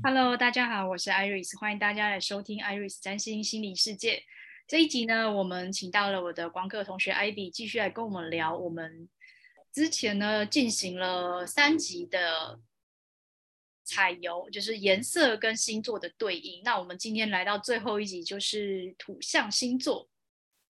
[0.00, 4.24] Hello，大家好，我是 Iris，欢迎大家来收听 Iris 占星心理世界。
[4.66, 8.56] 这一集呢，我们请到了我的光客同学 Ivy，继续来跟我们聊。
[8.56, 9.08] 我们
[9.70, 12.58] 之前呢进行了三集的
[13.84, 16.62] 彩油，就是颜色跟星座的对应。
[16.64, 20.08] 那我们今天来到最后一集，就是土象星座。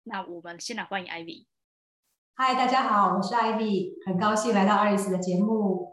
[0.04, 1.46] 那我们先来欢迎 Ivy。
[2.34, 5.93] 嗨，大家好，我是 Ivy，很高兴来到 Iris 的节目。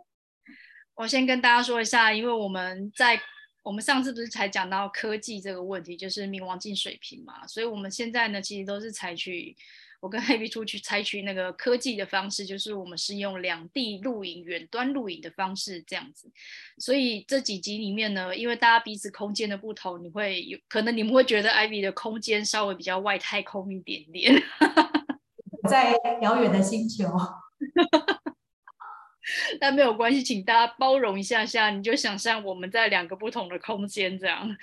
[1.00, 3.18] 我先跟大家说一下，因为我们在
[3.62, 9.56] 我们上次不是才讲到科技这个问题，就是冥王进水瓶嘛，所以我们现在呢，其实都是采取
[10.00, 16.30] 我跟 Happy 出去采取那个科技的方式，就是我们是用两地录影、远端录影的方式这样子。
[16.76, 24.34] 所以这几集里面呢，因为大家彼此空间的不同，你会有可能你们会觉得 Ivy 的空间稍微比较外太空一点点，
[25.66, 27.06] 在遥远的星球。
[29.60, 34.56] 但没有关系，请大家包容一下下，你就想象我们在两个不同的空间这样。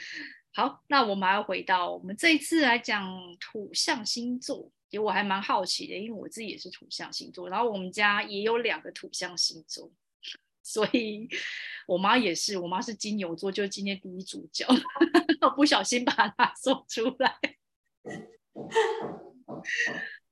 [0.54, 9.92] 好，那我们还要回到我们这一次来讲土象星座，其实我还蛮好奇的，因为我自己也是土象星座，然后我们家也有两个土象星座，
[10.64, 11.30] 所以
[11.86, 14.66] 我妈也是，我妈是金牛座，就是今天第一主角，
[15.42, 17.38] 我不小心把它说出来。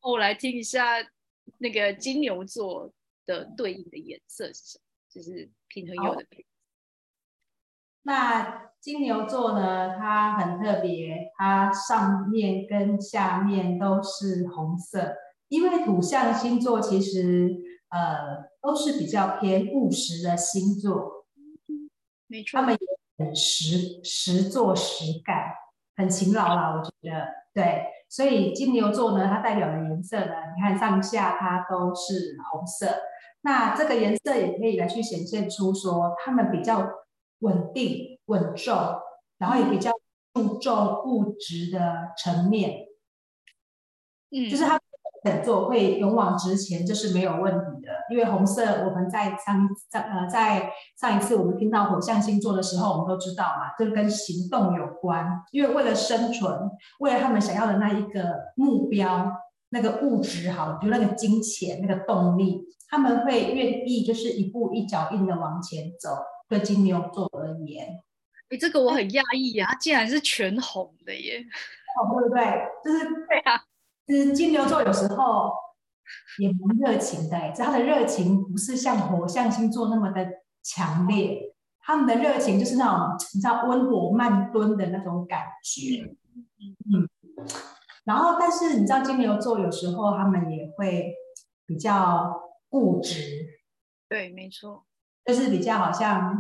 [0.02, 0.96] 我来听一下
[1.60, 2.92] 那个金牛座。
[3.26, 4.84] 的对应的颜色是什么？
[5.10, 6.26] 就是平衡有的。
[8.04, 9.98] 那金牛座呢？
[9.98, 15.16] 它很特别，它上面跟下面都是红色。
[15.48, 17.50] 因为土象星座其实
[17.90, 21.26] 呃都是比较偏务实的星座，
[22.28, 25.52] 没错，他们也很实实做实干，
[25.96, 26.76] 很勤劳啦。
[26.76, 32.88] 我觉得对，所以金牛座呢，它代表的颜色呢，你看上下它都是红色。
[33.46, 36.90] 那这个颜色也可以来去显现出说，他们比较
[37.42, 38.76] 稳定、稳重，
[39.38, 39.92] 然后也比较
[40.34, 42.88] 注重物质的层面。
[44.32, 44.82] 嗯，就是他们
[45.24, 47.90] 肯做，会勇往直前，这是没有问题的。
[48.10, 55.44] 因为红色，我们在上上呃在上一次我们听到火象星座的时候，我们都知道嘛，这跟行动有关。
[55.52, 59.32] 因为为了生存，为了他们想要的那一个目标。
[59.76, 66.12] 那个物质好，比如那个金钱，那个动力，他们会愿意就是一步一脚印的往前走。
[66.48, 67.88] 对金牛座而言，
[68.50, 71.44] 哎，这个我很讶异呀，它竟然是全红的耶！
[71.98, 72.46] 哦，对不对？
[72.84, 73.60] 就是 对啊，
[74.08, 75.52] 就是金牛座有时候
[76.38, 80.24] 也蛮热情的，他的热情不是像火象星座那么的
[80.62, 86.16] 强烈，他们的热情就是那种你知道温火慢炖的那种感觉，
[86.94, 87.10] 嗯。
[88.06, 91.12] 嗯然后，但是你知道金牛座有时候他们也会
[91.66, 92.40] 比较
[92.70, 93.48] 固执，
[94.08, 94.86] 对，没错，
[95.26, 96.40] 就是比较好像，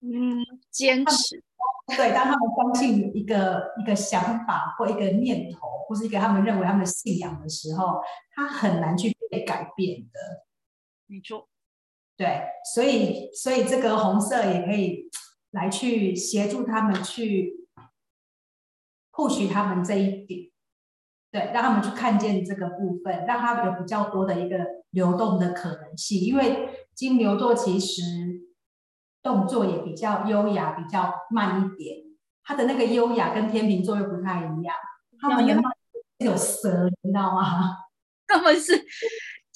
[0.00, 1.42] 嗯，坚持。
[1.96, 8.00] 对，当他们相信一个一个想法或一个念头，或是一个他们认为他们信仰的时候，
[8.34, 10.46] 他很难去被改变的。
[11.06, 11.48] 没错，
[12.16, 12.42] 对，
[12.74, 15.08] 所以所以这个红色也可以
[15.52, 17.68] 来去协助他们去
[19.12, 20.50] push 他们这一点。
[21.36, 24.56] 对，让他们去看见这个部分，让他有比较多的一个
[24.92, 26.18] 流动的可能性。
[26.18, 28.02] 因为金牛座其实
[29.22, 31.98] 动作也比较优雅，比较慢一点。
[32.42, 34.74] 他的那个优雅跟天秤座又不太一样，
[35.20, 35.46] 他们
[36.16, 37.76] 有蛇，你知道吗？
[38.26, 38.72] 他们是。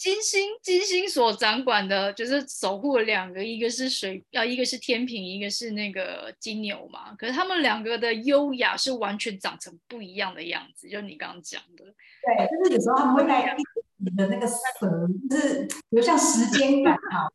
[0.01, 7.15] 金星，金星所掌管的就是守护两个，一个是水，啊，一个是天平，一个是那个金牛嘛。
[7.19, 11.85] 可是他们两个的优雅是完全长成不一样的样子，就你刚刚讲的。
[11.85, 13.55] 对，就是有时候他们会带
[13.99, 17.29] 你的那个蛇，就是有像时间感啊，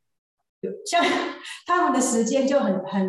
[0.62, 1.06] 有像
[1.68, 3.08] 他们的时间就很很，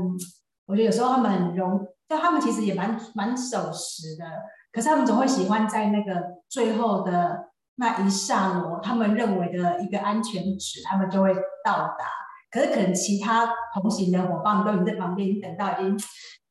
[0.66, 4.26] 我觉得有时候他们很容，就他们其实也蛮蛮守时的，
[4.70, 7.45] 可是他们总会喜欢在那个最后的。
[7.76, 12.06] 那一刹那，他们认为的一个安全值，他们就会到达。
[12.50, 15.98] 可是可能其他同行的伙伴都已经在旁边等到已经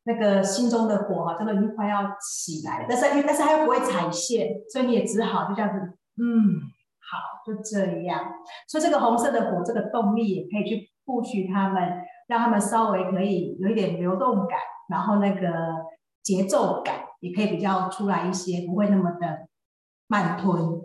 [0.03, 2.85] 那个心中的火哈，真的已经快要起来了。
[2.87, 5.79] 但是因为但是他又不会踩线，所以你也只好就这样子，
[6.21, 6.61] 嗯，
[6.99, 8.21] 好，就这样。
[8.67, 15.49] 所以这个红色的火，这个动力也可以去 push 他们，让他们稍微可以有一点流动感，然后那个
[16.21, 19.47] 节奏感也可以比较出来一些，不会那么的
[20.07, 20.84] 慢吞。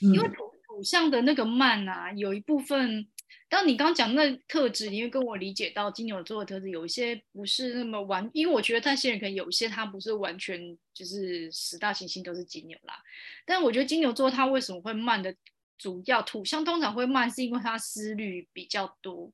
[0.00, 3.08] 因为土土象的那个慢啊，有一部分，
[3.48, 13.02] 当你刚刚讲那特质，因为跟我理解到金牛座的特质，有一些不是那么完，因为我觉得那些人可能有一些他不是完全就是十大行星都是金牛啦，
[13.44, 15.34] 但我觉得金牛座他为什么会慢的
[15.78, 19.32] 主要土象通常会慢，是因为他思虑比较多，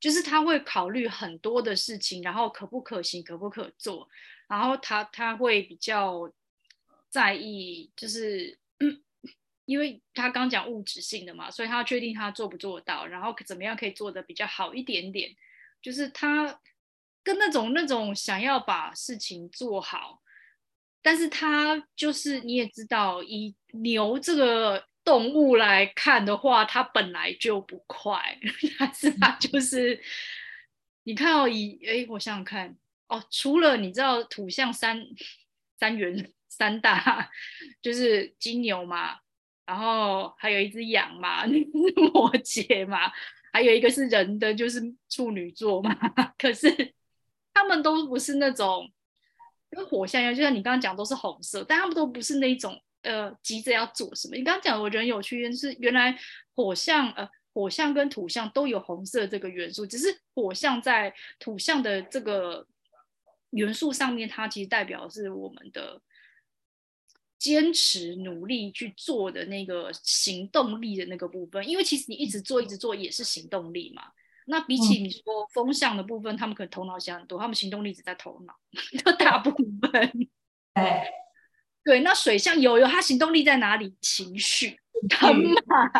[0.00, 4.08] 就是他会考虑很多的事情，然后可不可行，可不可做，
[4.48, 6.32] 然后他他会比较
[7.10, 9.02] 在意，就是、嗯、
[9.70, 15.30] 因为他刚讲物质性的嘛，所以他要确定他做不做到，然后怎么样可以做的比较好一点点，
[15.80, 16.60] 就是他
[17.22, 20.20] 跟那种那种想要把事情做好，
[21.00, 24.88] 但是他就是你也知道，以牛这个。
[25.02, 28.38] 动物来看的话，它本来就不快，
[28.78, 29.98] 但是它就是，
[31.04, 32.76] 你看哦，以哎，我想想看
[33.08, 35.02] 哦，除了你知道土象三
[35.78, 37.30] 三元三大，
[37.80, 39.18] 就是金牛嘛，
[39.70, 43.12] 然后还有一只羊嘛， 那是摩羯嘛，
[43.52, 45.94] 还有一个是人的，就是处女座嘛。
[46.36, 46.92] 可是
[47.54, 48.90] 他们都不是那种
[49.70, 52.76] 跟火象一样，就像你刚刚讲都是红色，但他们都不是那种。
[53.02, 54.36] 呃，急着要做什么？
[54.36, 56.14] 你刚刚讲，我觉得很有趣，是原来
[56.54, 62.66] 火象呃，火象跟土象都有红色这个元素，只是火象在土象的这个
[63.52, 65.98] 元素上面，它其实代表是我们的
[67.40, 71.68] 坚持努力去做的那个行动力的那个部分。
[71.68, 74.02] 因为其实你一直做一直做也是行动力嘛。
[74.46, 75.22] 那比起你说
[75.52, 78.54] 风向的部分，他们可能头脑想很多，他们行动力只在头脑
[79.02, 79.50] 的大部
[79.90, 80.28] 分。
[80.74, 81.04] 哎。
[81.82, 83.96] 对，那水象有有，他行动力在哪里？
[84.02, 84.78] 情绪
[85.18, 85.90] 很慢。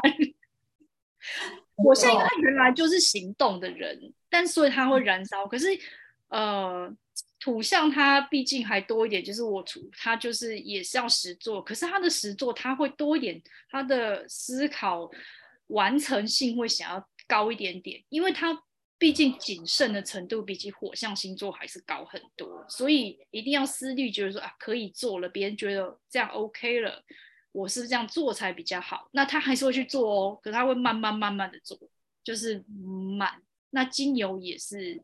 [1.75, 5.47] 火象他原来就是行动的人，但所以他会燃烧。
[5.47, 5.67] 可是，
[6.29, 6.95] 呃，
[7.41, 11.61] 土象他毕竟还多一点，就是我土，他就是也是要实做。
[11.61, 15.11] 可是他的实做他会多一点，他的思考
[15.67, 18.63] 完成性会想要高一点点，因为他。
[19.01, 27.03] 毕竟谨慎的程度比起火象星座还是高很多，所以一定要思虑，觉得说啊可以做了，别人觉得这样 OK 了，
[27.51, 29.09] 我是不是这样做才比较好？
[29.13, 31.79] 那他还是会去做哦，可他会慢慢慢慢的做，
[32.23, 32.63] 就是
[33.17, 33.41] 慢。
[33.71, 35.03] 那金牛也是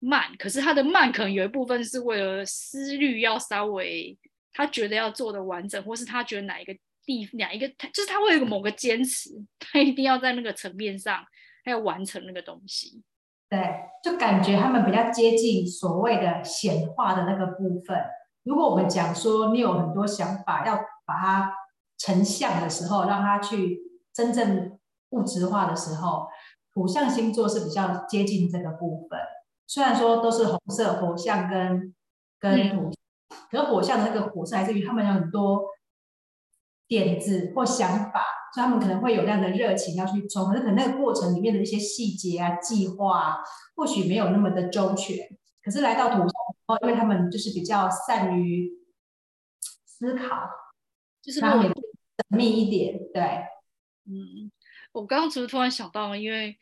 [0.00, 4.16] 慢，可是他的慢可能有一部分是为了思虑要稍微
[4.52, 6.72] 他觉得要做的完整，或是他觉得哪一个
[7.04, 11.24] 地哪一个，就是他会有某个坚持，他一定要在那个层面上
[11.64, 13.02] 他要完成那个东西。
[13.48, 13.58] 对，
[14.04, 17.98] 就感觉他们比较接近所谓的显化的那个部分。
[18.44, 21.52] 如果我们讲说你有很多想法，要把它
[21.96, 23.80] 成像的时候，让它去
[24.12, 24.78] 真正
[25.10, 26.28] 物质化的时候，
[26.72, 29.18] 土象星座是比较接近这个部分。
[29.68, 31.94] 虽然说都是红色火象跟
[32.40, 32.90] 跟土，
[33.48, 35.64] 可是火象的那个火是来自于他们有很多
[36.88, 38.24] 点子或想法。
[38.54, 43.36] 所以他们可能会有那样的热情要去冲，可是可能那个过程里面的一些细节啊、计划啊，
[43.76, 45.14] 或许没有那么的周全。
[45.62, 46.30] 可是来到土象
[46.64, 48.70] 哦，因为他们就是比较善于
[49.84, 50.48] 思考，
[51.20, 51.74] 就是他们缜
[52.28, 52.98] 密一点。
[53.12, 53.22] 对，
[54.06, 54.50] 嗯，
[54.92, 56.56] 我刚刚只是突然想到，因为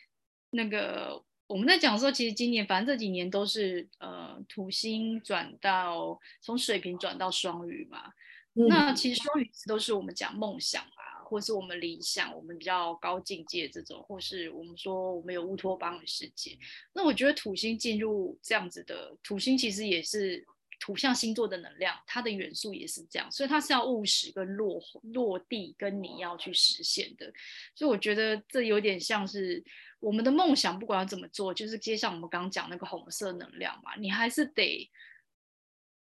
[0.50, 8.12] 那个我们在讲说，其实今年反正这几年都是呃土星转到从水瓶转到双鱼嘛，
[8.54, 11.04] 嗯、那其实双鱼一直都是我们讲梦想啊。
[11.28, 16.56] 或是我们理想，我们比较高境界这种，或是我们说我们有乌托邦的世界。
[16.92, 20.46] 那我觉得土星进入这样子的，土星其实也是
[20.78, 27.26] 土象星座的能量，它的元素也是这样，所以它是要务实跟落落地，跟你要去实现的。
[27.74, 29.60] 所以我觉得这有点像是
[30.00, 34.90] 我们的梦想，不管要怎么做，就是接上我们刚刚讲那个红色能量嘛，你还是得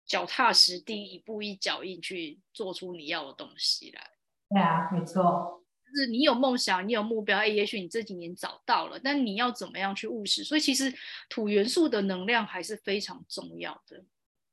[0.07, 4.11] 脚踏实地，一步一脚印去做出你要的东西来。
[4.49, 10.43] 对啊，没错，就是你有梦想，你有目标，哎，也许你这几年找到了，但你要怎么样去务实？
[10.43, 10.93] 所以其实
[11.29, 13.99] 土元素的能量还是非常重要的。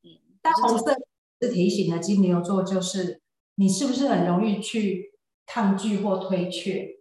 [0.04, 0.94] 嗯，但红色
[1.42, 3.22] 是提醒的金牛座，就是
[3.56, 5.14] 你是不是很容易去
[5.46, 6.99] 抗拒或推却？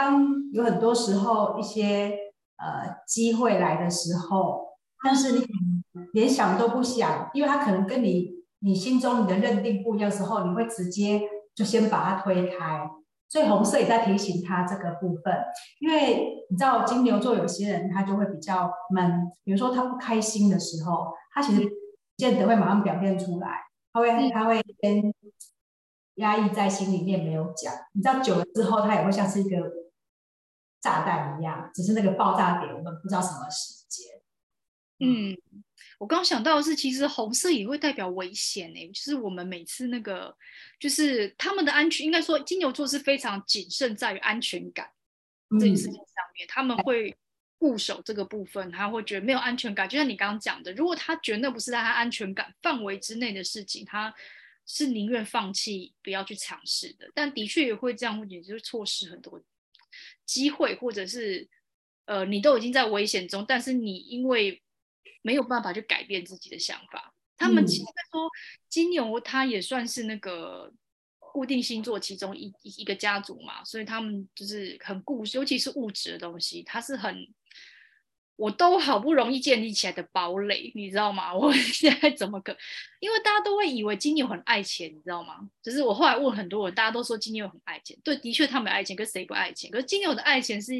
[0.00, 2.18] 嗯，当有很多时候一些
[2.56, 5.46] 呃机会来的时候，但是你
[6.12, 8.30] 连想都不想，因为他可能跟你
[8.60, 11.22] 你心中你的认定不一样的时候，你会直接。
[11.54, 12.90] 就先把它推开，
[13.28, 15.36] 所以红色也在提醒他这个部分。
[15.80, 21.68] 因为你知道金牛座有些人他就会比较闷，比如说他不开心的时候，他其实不
[22.16, 23.50] 见得会马上表现出来，
[23.92, 25.12] 他会他会先
[26.14, 27.70] 压抑在心里面没有讲。
[27.92, 29.58] 你知道久了之后，他也会像是一个
[30.82, 34.20] 炸弹一样，只是那个爆炸点我们不知道什么时间。
[34.98, 35.36] 嗯。
[35.98, 40.36] 我刚想到的是，其实红色也会代表危险诶，就是我们每次那个，
[40.80, 44.90] 就是他们的安全，应该说金牛座是非常谨慎在于安全感
[45.60, 46.02] 这件事情上
[46.34, 47.16] 面，他们会
[47.56, 49.88] 固守这个部分，他会觉得没有安全感。
[49.88, 54.12] 就像你刚刚讲的，如果他觉得那不是在他安全感范围之内的事情，他
[54.66, 57.08] 是宁愿放弃，不要去尝试的。
[57.14, 59.40] 但的确也会这样，也就是错失很多
[60.32, 61.46] 机会，或者是
[62.06, 64.62] 呃，你都已经在危险中，但是你因为
[65.20, 67.14] 没有办法去改变自己的想法。
[67.36, 68.30] 他们其实说
[68.68, 70.72] 金牛，他也算是那个
[71.18, 77.26] 固定星座其中一一个家族嘛，所以他们就是很固，尤其是物质的东西，他是很。
[78.42, 81.30] 我都好不容易建立起来的堡垒，你知道吗？
[81.38, 82.56] 我现在怎么可？
[82.98, 85.48] 因为大家都会以为金牛很爱钱，你知道吗？
[85.62, 87.96] 只、就是我后来问很多人，大家都说金牛很爱钱。
[88.02, 89.70] 对，的确他们爱钱，可是谁不爱钱？
[89.70, 90.72] 可是金牛的爱钱是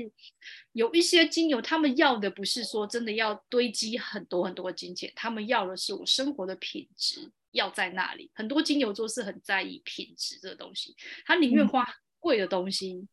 [0.73, 8.29] 有一些金牛，他们要的不是说真的要堆积很多很多金钱，他们要的是我生活的品质要在那里。
[8.35, 11.87] 很多金牛座是很在意品质这个东西，他宁愿花
[12.19, 13.07] 贵的东西，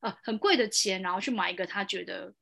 [0.00, 2.34] 嗯、呃，很贵的钱，然后去买一个他觉得。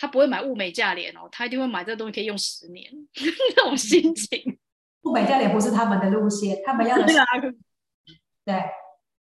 [0.00, 2.88] 他不会买物美价廉哦，他一定会买这个东西可以用十年
[3.56, 4.56] 那种心情。
[5.02, 7.14] 物美价廉不是他们的路线，他们要的是，
[8.46, 8.62] 对，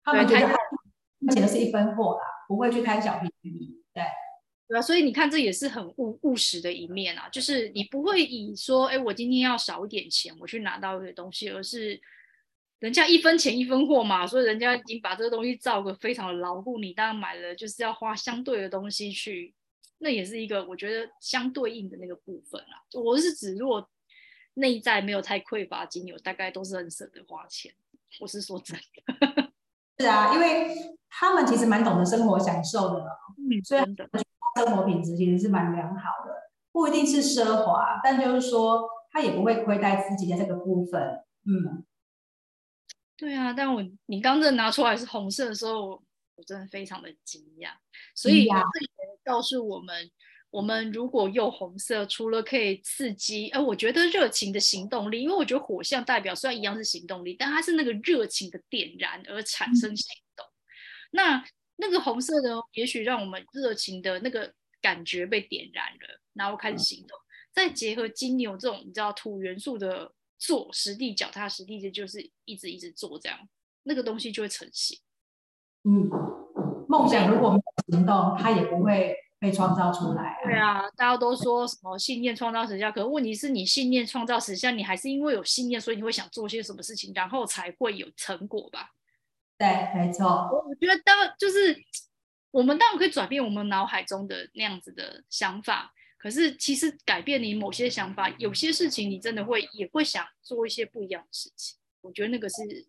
[0.03, 0.55] 他们觉得他
[1.31, 3.81] 捡的是一分货啦，不会去贪小便宜。
[3.93, 4.03] 对，
[4.67, 11.97] 对啊，所以你看，这也是很务务实的一面啊，就是你不会以说，哎，我今天要少一点钱，我去拿到一个东西，而是
[12.79, 19.53] 人家一分钱一分货嘛，所以人家已经把这个东西造个非常的牢固，你当然买了就是要花相对的东西去。
[19.99, 22.83] 那也是一个我觉得相对应的那个部分啦。
[22.93, 23.89] 我是指，如果
[24.55, 27.73] 内在没有太匮乏，金牛大概都是很舍得花钱。
[28.19, 29.51] 我是说真的。
[29.97, 30.75] 是啊，因为
[31.09, 33.05] 他们其实蛮懂得生活享受的，
[33.37, 33.81] 嗯，所以
[34.57, 36.33] 生活品质其实是蛮良好的，
[36.71, 41.23] 不一定是奢华，但就是说他也不会亏待自己的这个部分。
[41.45, 41.85] 嗯，
[43.15, 46.03] 对啊，但我你刚这拿出来是红色的时候，
[46.35, 47.71] 我真的非常的惊讶，
[48.13, 50.11] 所以这也告诉我们，
[50.49, 60.45] 我们如果用红色，除了可以刺激，哎，我觉得热情的行动力，因为我觉得火象代表虽然一样是行动力，但它是那个热情的点燃而产生行动。
[60.45, 60.51] 嗯、
[61.11, 61.45] 那
[61.77, 67.17] 那个红色呢，也许让我们热情的那个感觉被点燃了，然后开始行动。
[67.17, 73.39] 嗯、再结合金牛这种你知道土元素的做实地脚踏实地的，就是一直一直做这样，
[73.83, 74.99] 那个东西就会成型。
[75.87, 76.09] 嗯，
[76.87, 80.43] 梦想如果没有行动，它也不会被创造出来啊。
[80.43, 88.89] 对啊，大家都说什么信念创造实相，可是问题是你信念创造实相，你还是因为有信念，所以你会想做些什么事情，然后才会有成果吧？
[89.59, 90.25] 对，没错。
[90.51, 91.77] 我我觉得当就是
[92.49, 101.77] 我们当然可以转变我们脑海中的那样子的想法，可是其实改变你某些想法，有些事情你真的会也会想做一些不一样的事情。
[102.01, 102.87] 我觉得那个是。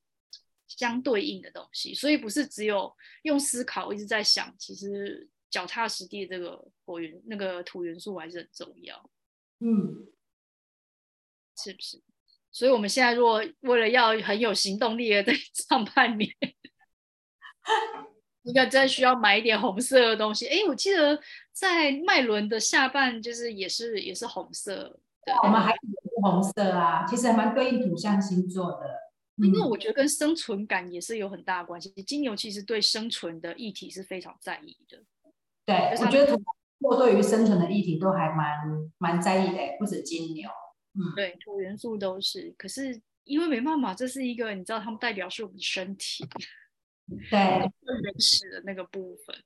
[0.69, 9.11] 相对应的东西，所以不是只有用思考一直在想，其实脚踏实地这个火元那个土元素还是很重要，
[9.61, 10.07] 嗯，
[11.57, 12.03] 是不是？
[12.51, 15.33] 所以我们现在如果为了要很有行动力的在
[15.69, 16.31] 上半年，
[18.45, 20.47] 应该真需要买一点红色的东西。
[20.47, 21.21] 哎，我记得
[21.53, 25.79] 在麦伦的下半就是也是也是红色的，我们还有
[26.23, 29.06] 红色啊，其实还蛮对应土象星座的。
[29.37, 31.91] 因为我觉得跟生存感也是有很大的关系。
[32.03, 35.03] 金牛其实对生存的议题是非常在意的。
[35.65, 36.43] 对，我觉得土
[36.81, 40.49] 或对于生存的议题都还蛮蛮在意的，不止金牛。
[40.95, 42.55] 嗯，对，土元素都是。
[42.57, 46.25] 可是因为没办法，这是一个你知道，他们代表是我们身体，
[47.31, 47.39] 对，
[48.03, 49.37] 原始的那个部分。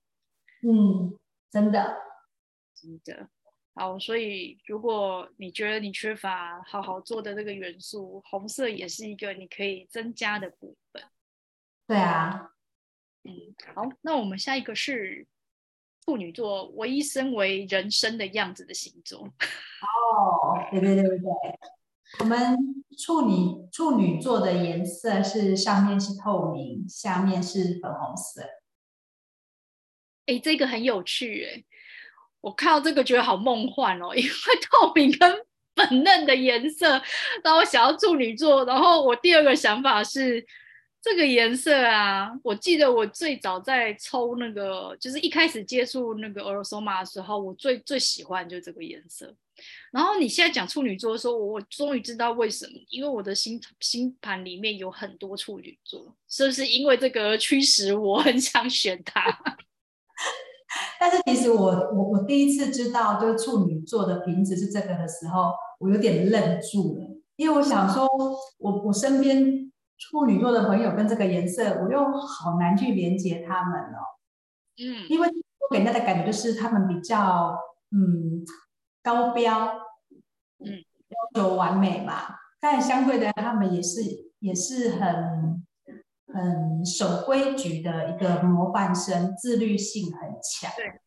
[0.62, 1.18] 嗯，
[1.50, 1.96] 真的，
[2.74, 3.28] 真的。
[3.72, 11.02] 好，所以如果你觉得你缺乏好好做的这个元素，红色也是一个你可以增加的部分。
[11.86, 12.50] 对啊，
[13.22, 13.32] 嗯，
[13.74, 15.26] 好，那我们下一个是
[16.04, 19.20] 处女座，唯一身为人生的样子的星座。
[19.80, 21.28] 哦，对对对对对，
[22.18, 22.56] 我们
[22.98, 28.42] 处女处女座的颜色是上面是透明，下面是粉红色。
[30.26, 31.64] 哎，这个很有趣，哎。
[32.40, 34.30] 我看到这个觉得好梦幻哦，因为
[34.70, 35.32] 透明跟
[35.76, 37.00] 粉嫩的颜色，
[37.44, 38.64] 让我想要处女座。
[38.64, 40.44] 然后我第二个想法是，
[41.02, 49.34] 这个颜色啊，我记得我最早在抽那个，就是一开始接触那个 Aurosoma 的时候，我最最喜欢就是这个颜色。
[49.92, 59.22] 然后你现在讲处女座的时候，我终于知道为什么，因为我的星星盘里面有很多处女座，是不是因为这个驱使我 很想选它？
[61.00, 73.98] 但是其实我我我第一次知道就是处女座的瓶子是这个的时候，我有点愣住了，因为我想说我，我我身边处女座的朋友跟这个颜色，我又好难去连接他们哦。
[74.78, 77.58] 嗯，因为我给人家的感觉就是他们比较
[77.90, 78.44] 嗯
[79.02, 79.66] 高标，
[80.58, 80.70] 嗯
[81.34, 84.00] 要求完美嘛，但相对的他们也是
[84.38, 85.64] 也是很。
[86.32, 90.70] 很守规矩的一个模范生，自律性很强。
[90.76, 91.00] 对，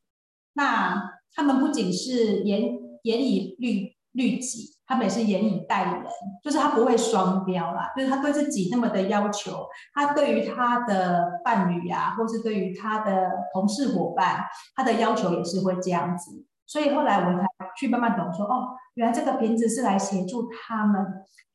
[0.54, 2.62] 那他们不仅是严
[3.04, 6.04] 严以律律己，他们也是严以待人，
[6.44, 14.44] 就是他不会双标啦，就是他对自己那么的要求，他对于他的伴侣呀、啊，或是对于他的同事伙伴，
[14.76, 16.46] 他的要求也是会这样子。
[16.66, 17.46] 所以后来我们才
[17.78, 21.06] 去慢慢懂说，哦，原来这个瓶子是来协助他们，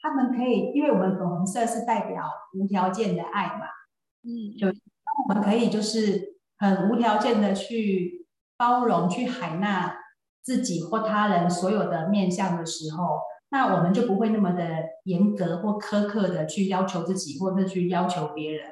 [0.00, 2.24] 他们可以，因为我们粉红色是代表
[2.54, 3.66] 无条件的爱嘛，
[4.22, 9.96] 嗯，就我们可以就是很无条件的去包容、去海纳
[10.42, 14.64] 自己或他人所有的面向的时候，那我们就不会那么的
[15.04, 18.66] 严格或苛刻的去要求自己，或者去要求别人，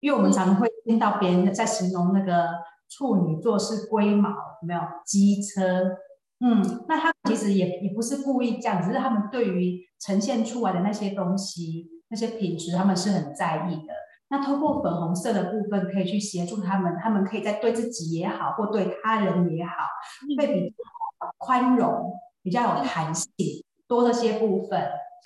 [0.00, 2.48] 因为我们常常会听到别人在形容那个。
[2.88, 5.96] 处女座是龟毛，有没有机车？
[6.40, 13.94] 嗯，那他其实也也不是故意这样，只是他们对于呈现出来的那些东西、那些品质，他们是很在意的。
[14.28, 19.72] 那透过粉红色的部分，可以去协助他们，他们可以在对自己也好，或对他人也好，
[20.36, 20.76] 会比较
[21.38, 22.12] 宽容，
[22.42, 23.26] 比较有弹性，
[23.86, 24.82] 多了些部分，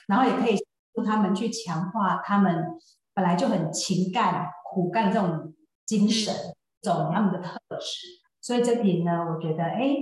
[0.06, 2.66] 然后也可以协助他们去强化他们
[3.14, 5.54] 本来就很勤干、苦干这种
[5.86, 6.34] 精神。
[6.80, 8.06] 走他们的特质，
[8.40, 9.96] 所以这瓶呢，我觉得哎，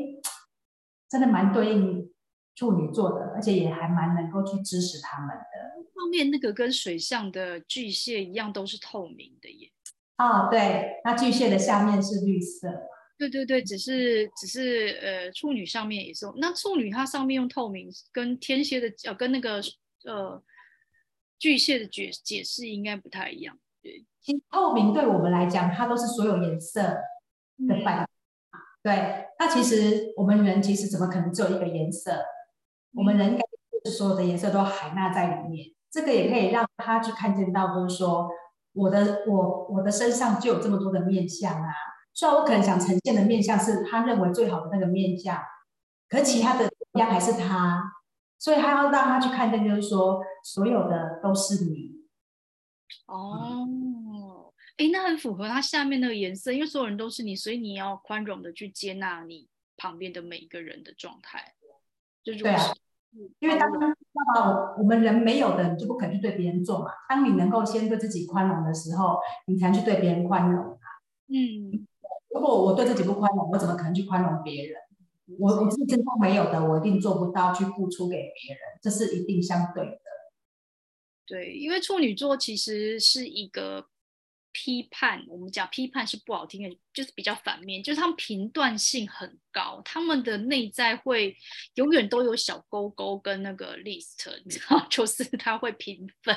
[1.08, 2.12] 真的蛮对应
[2.54, 5.44] 处女座的，而且也还蛮能够去支持他们的。
[5.94, 9.70] 后面那个跟水象的巨蟹一样，都是透明的耶。
[10.16, 12.68] 啊、哦，对，那巨蟹的下面是绿色。
[13.18, 16.26] 对对对，只是只是呃，处女上面也是。
[16.36, 19.60] 那处女它上面用透明，跟天蝎的呃，跟那个
[20.04, 20.42] 呃
[21.38, 23.58] 巨蟹的解解释应该不太一样。
[24.20, 24.42] 其实。
[24.50, 28.08] 透明对我们来讲，它都是所有颜色的反。
[28.82, 32.12] 对，那其实我们人其实怎么可能只有一个颜色？
[32.94, 35.66] 我们人该就是所有的颜色都海纳在里面。
[35.90, 38.28] 这个也可以让他去看见到，就是说，
[38.72, 41.68] 我的我我的身上就有这么多的面相啊。
[42.14, 45.38] 虽然我可能想呈现的面相是他认为最好的那个面相，
[46.08, 47.92] 可其他的一样还是他。
[48.38, 51.95] 所以他要让他去看见，就是说，所有的都是你。
[53.06, 53.64] 哦。
[53.66, 61.54] 嗯哎，那很符合它下面那个颜色，因为所有人都是你，所以你要宽容的去接纳你旁边的每一个人的状态。
[62.22, 62.74] 就是、对啊，
[63.38, 66.90] 因为当我我们人没有的，你就不肯去对别人做嘛。
[67.08, 70.80] 当你能够先对自己宽容的时候，你才去对别人宽容啊。
[71.28, 71.86] 嗯，
[72.28, 74.76] 如果我对自己不宽容，我怎么可能去宽容别人？
[75.38, 80.00] 我我自己没有的，我一定做不到去付出给别人，这是一定相对的。
[81.26, 83.88] 对，因为处女座其实是一个。
[84.58, 91.36] 批判，我们讲批判是不好听的，就是比较反面，就是他们评断性很高，他们的内在会
[91.74, 96.34] 永远都有小勾勾跟那个 list， 你知道，就是他会评分，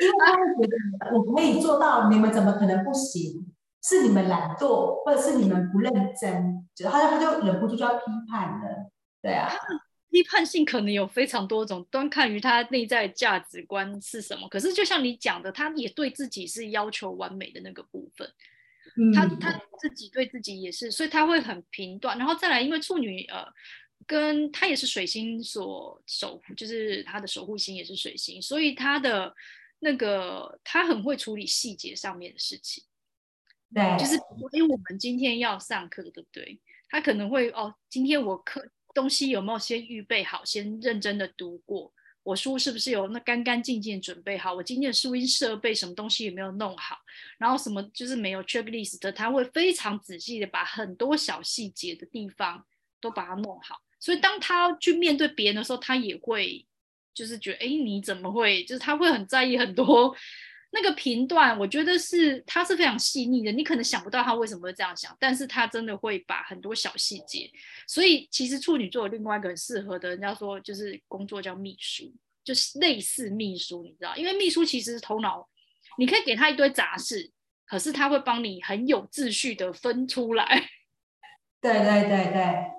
[0.00, 3.52] 因为他会觉得我可以做到，你们怎么可能不行？
[3.82, 9.50] 是你们懒惰，或者是你们不认真，就他就他就忍不住就要批判了，对啊。
[10.12, 14.46] 批判性可能有非常多种，端看于他内在价值观是什么。
[14.50, 18.30] 可是就像你讲的，他也对自己是要求完美的那个部分，
[18.96, 22.18] 嗯、他他自己对自己也是，所以他会很评断。
[22.18, 23.42] 然后再来，因为处女呃，
[24.06, 29.34] 跟他也是水星所守护，就是他的守护星也是水星，所以他的
[29.78, 32.84] 那个他很会处理细节上面的事情。
[33.74, 34.16] 对，就是
[34.52, 36.60] 因为我们今天要上课，对不对？
[36.90, 38.68] 他可能会哦，今天我课。
[38.94, 40.44] 东西有没有先预备好？
[40.44, 41.92] 先认真的读过？
[42.22, 44.54] 我书是不是有那干干净净准备好？
[44.54, 46.96] 我今天的录音设备什么东西有没有弄好？
[47.36, 52.64] 然后什么就是没有 checklist，他会非常仔细的把很多小细节的地方
[53.00, 53.80] 都把它弄好。
[53.98, 56.64] 所以当他去面对别人的时候，他也会
[57.12, 58.62] 就是觉得，哎，你怎么会？
[58.62, 60.14] 就是他会很在意很多。
[60.74, 67.50] 那个频段，我觉得是它是非常细腻的，你可能想不到他为什么会这样想，但是他真的会把很多小细节。
[67.86, 72.10] 所以其实处女座有另外一个很适合的，人家说就是工作叫秘书，
[72.42, 74.16] 就是类似秘书，你知道？
[74.16, 75.46] 因为秘书其实是头脑，
[75.98, 77.30] 你可以给他一堆杂事，
[77.66, 80.70] 可是他会帮你很有秩序的分出来。
[81.60, 82.72] 对对对对。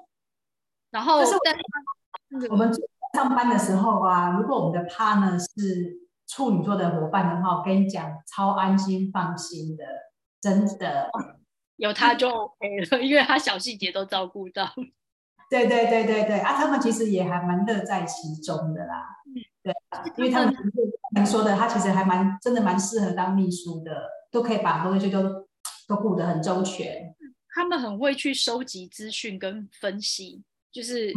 [0.89, 2.73] 然后，但我们
[3.13, 6.02] 上班的时候啊，如果我们的 partner 是。
[6.33, 9.85] 处女座的伙伴的话，我跟你讲，超安心放心的，
[10.41, 11.07] 真的，
[11.75, 14.67] 有他就 OK 了， 因为他小细节都照顾到。
[15.49, 19.05] 对对对对对，啊，他们其实也还蛮乐在其中的啦。
[19.27, 19.73] 嗯，对，
[20.17, 20.55] 因为他们
[21.15, 25.47] 你说的，他其实还蛮真的蛮适合当秘书的，都可以把很多东西都
[25.87, 27.13] 都顾得很周全。
[27.53, 31.13] 他们很会去收集资讯跟分析，就是。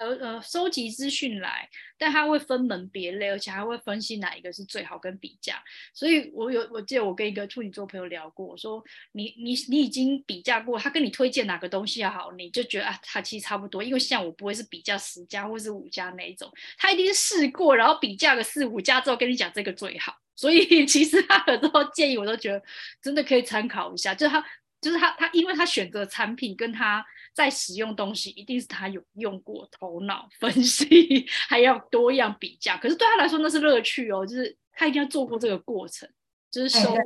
[0.00, 5.62] 呃呃收集资讯来，但他会分门别类，而且还会分析哪一个是最好跟比价。
[5.92, 8.82] 所以我有我记得我跟一个处女座朋友聊过，我说
[9.12, 13.82] 你你你已经比价过，他跟你推荐哪个东西要好，你就觉得啊，他其实差不多。
[13.82, 20.16] 因为像我不会是比价十家或是五家那一种，他一定是试过，然后比价个四五家之后跟你讲这个最好。
[20.34, 22.62] 所以 其实他很多建议我都觉得
[23.02, 24.42] 真的可以参考一下，就是他
[24.80, 27.04] 就是他他因为他选择产品跟他。
[27.40, 32.76] 在使用东西，一定是他有用过，头脑分析， 还要多样比价。
[32.76, 36.08] 可是对他来说，那是乐趣哦，就是他一定要做过这个过程，
[36.50, 37.02] 就是收，欸、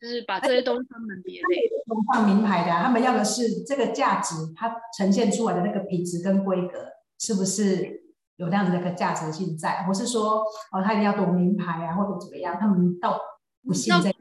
[0.00, 1.68] 就是把这些东西分门别类。
[1.86, 6.86] 同放名牌的、啊，他们要的是这个价值，它呈现出来的那个品质跟规格，
[7.18, 8.04] 是不是
[8.36, 9.82] 有那样的一个价值性在？
[9.84, 12.56] 或是说，哦，他一定要懂名牌啊，或者怎么样？
[12.58, 13.20] 他们倒
[13.66, 14.18] 不信这个，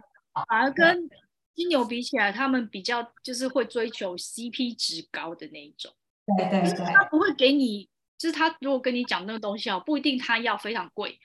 [0.49, 1.09] 反而跟。
[1.55, 5.93] 金牛比起来，他们比较就是会追求 CP 值高的那一种。
[6.37, 11.19] 对对对，他不会给你，就是他如果跟你讲那个东西哦，不一定他要非常贵，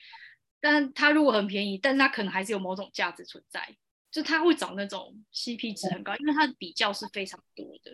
[0.60, 3.76] 但他如果很便宜，但是他可能还是有某种价值存在，
[4.10, 7.92] 就他会找那种 CP 值很高，因为他的比较是非常多的。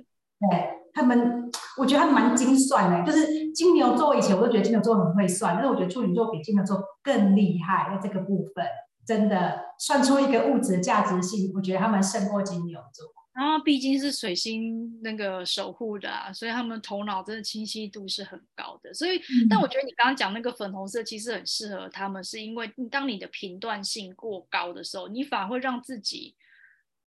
[0.50, 8.66] 对他们，我觉得他们蛮精算的，就是金牛座以前我都觉得金牛座很会算，但是我觉得处女座比金牛座更厉害在这个部分。
[9.06, 13.12] 真的算出一个物质价值性，我觉得他们胜过金牛座。
[13.34, 18.94] 然后毕竟是水星那个守护的啊，所以他们头脑真的清晰度是很高的。
[18.94, 26.36] 所以，嗯、但我觉得你刚刚讲那个粉红色其实很适合他们，是因为当你的评断性过高的时候，你反而会让自己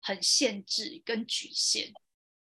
[0.02, 1.92] 很限制跟局限。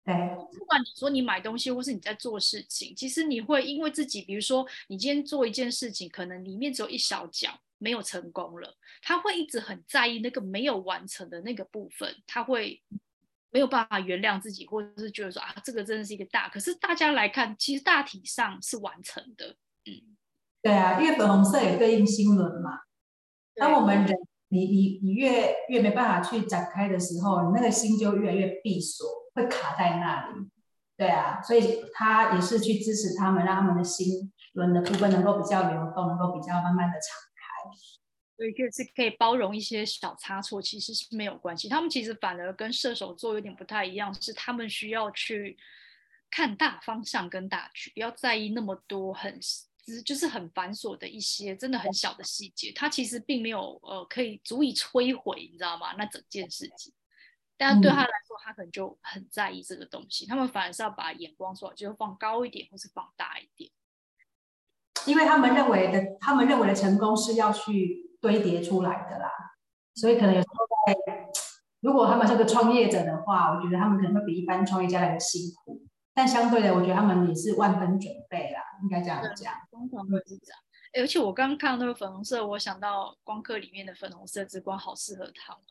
[0.04, 0.12] 对，
[0.58, 7.50] 不管你说你买东西或是你在做事情，其实你会因为自己，比如说你今天做一件事情，可能里面只有一小角。
[7.78, 12.82] 没有成功了，他会一直很在意那个没有完成的那个部分，他会
[13.50, 16.48] 没有办法原谅自己，或者是觉得说啊，这个真的是一个大。
[16.48, 19.56] 可是大家来看，其实大体上是完成的。
[19.86, 20.16] 嗯，
[20.60, 22.80] 对啊，因为粉红色也对应心轮嘛。
[23.54, 24.16] 当我们人
[24.48, 30.48] 你你你越越没办法去展开的时候，你那个心就越来越闭锁，会卡在那里。
[30.96, 37.27] 对啊，所以他也是去支持他们，让他们的心轮的部分能够比较流动，能够比较慢慢的长。
[38.36, 41.68] 所以就是可以包容一些小差错，其实是没有关系。
[41.68, 45.58] 他们其实反而跟射手座有点不太一样，是他们需要去
[46.30, 49.40] 看大方向跟大局，不要在意那么多很
[50.04, 52.70] 就是很繁琐的一些真的很小的细节。
[52.72, 55.94] 他其实并没有呃可以足以摧毁，你知道吗？
[55.96, 56.92] 那整件事情，
[57.56, 60.26] 但对他来说，他可能就很在意这个东西。
[60.26, 63.70] 他们反而是要把眼光说，就放高一点，或是放大一点，
[65.06, 68.06] 因为他们认为的，他们认为的成功是要去。
[68.20, 69.30] 堆叠出来的啦，
[69.94, 70.66] 所以可能有时候
[71.06, 71.30] 在，
[71.80, 75.80] 如果他们是个创业者的话，我觉得他们可能会比一般创业家来的辛苦，
[76.12, 79.54] 但相对的，我觉得他们也是万分准备啦，应该这样讲。
[79.70, 80.58] 通常会是这样。
[81.00, 85.62] 而且我刚刚看到那个粉红色，我想到光刻里面的粉红色之光，好适合他们。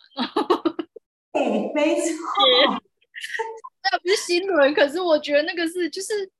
[1.33, 2.13] 对，没错。
[3.91, 6.31] 那不是新轮，可是我觉得那个是，就是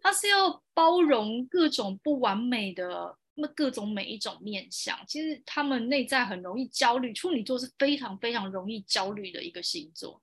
[0.00, 3.16] 它是要包容各种不完美的。
[3.38, 7.12] 那各种每一种面相，其实他们内在很容易焦虑。
[7.12, 10.18] 处女座是非常非常容易焦虑的一个星座，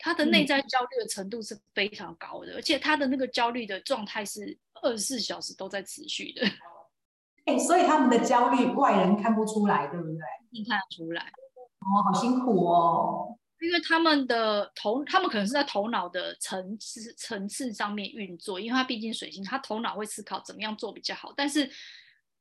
[0.00, 6.42] 他的内在焦虑的程度是非常高的，嗯、而且他的那个焦虑的状态是二十四小时都在持续的。
[7.46, 10.18] 哎、欸，所以他们的焦虑外人看不出来，对不对？
[10.50, 11.22] 你看得出来。
[11.22, 13.38] 哦，好辛苦哦。
[13.60, 21.70] 因为他们的头，他们可能是在头脑的层次层次上面运作，因为他毕竟水星，他头脑会思考怎么样做比较好，但是。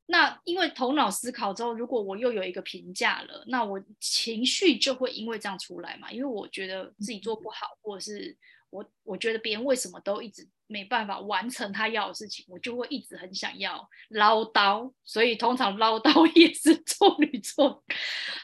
[0.07, 6.11] 那因为头脑思考之后，如果我又有一个评价了，那我情绪就会因为这样出来嘛。
[6.11, 8.37] 因为我觉得自己做不好，或者是
[8.75, 14.91] 我我觉得别人为什么都一直没办法完成他要的事情，我就会一直很想要唠叨。
[15.05, 17.81] 所以通常唠叨 也是处女座，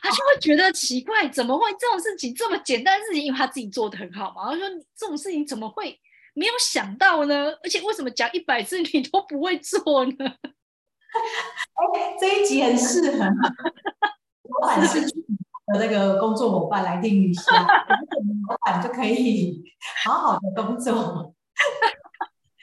[0.01, 4.51] 他就会觉得奇怪，怎么会这种事情这么简单的事情，因为他自己做得很好嘛。
[4.51, 5.99] 他说这种事情怎么会
[6.33, 7.51] 没有想到呢？
[7.63, 10.15] 而且为什么讲一百次你都不会做呢？
[11.11, 15.01] 哎，这一集很适合老板是
[15.79, 17.43] 那个工作伙伴来听一下，
[18.49, 19.63] 老板就可以
[20.03, 21.35] 好好的工作。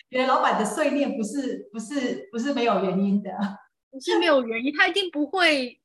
[0.08, 3.30] 原来老板的碎念不是不是不是没有原因的，
[3.90, 5.80] 不是没有原因，他一定不会。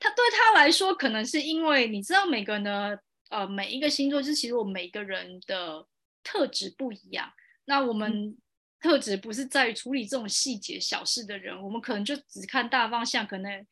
[0.00, 2.96] 他对他来说，可能是因为你知道，每个呢，
[3.30, 5.86] 呃，每一个星座，就是其实我们每个人的
[6.22, 7.30] 特质不一样。
[7.64, 8.12] 那我们。
[8.12, 8.36] 嗯
[8.78, 13.26] 特质不是在于处理这种细节小事的人，我们可能就只看大方向。
[13.26, 13.66] 可能，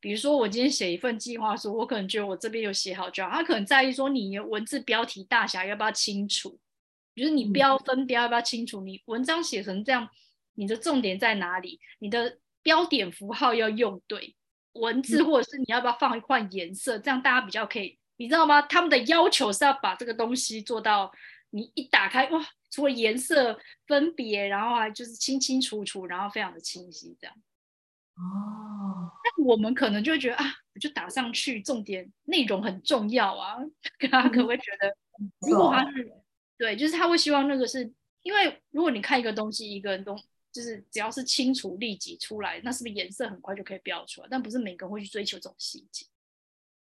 [0.00, 3.30] 比如说我今天写一份计划书，我可能觉得我这边有写好就好。
[3.30, 6.58] 他可能在意说你文字标题大小要不要清楚，
[7.14, 8.80] 就是你标分标要不要清楚。
[8.80, 10.08] 你文章写成这样，
[10.54, 14.34] 你的重点在哪里，你的标点符号要用对，
[14.72, 18.62] 文字或者是你要不要放一块颜色，这样大家比较可以，你知道吗？
[18.62, 21.12] 他们的要求是要把这个东西做到，
[21.50, 27.36] 你一打开哇，除了颜色分别，然后还就是清清楚楚，然后非常的清晰这样。
[28.16, 33.56] 哦，那我们可能就会觉得啊，我就打上去，重点内容很重要啊。
[34.10, 34.94] 他可能会觉得，
[35.48, 36.12] 如果他是
[36.58, 40.16] 对，就是他会希望那个是因为，如果你看一个东西，一个人都
[40.52, 44.28] 就是只要是清楚立即出来，那是不是颜色很快就可以标出来？
[44.30, 46.06] 但不是每个人会去追求这种细节。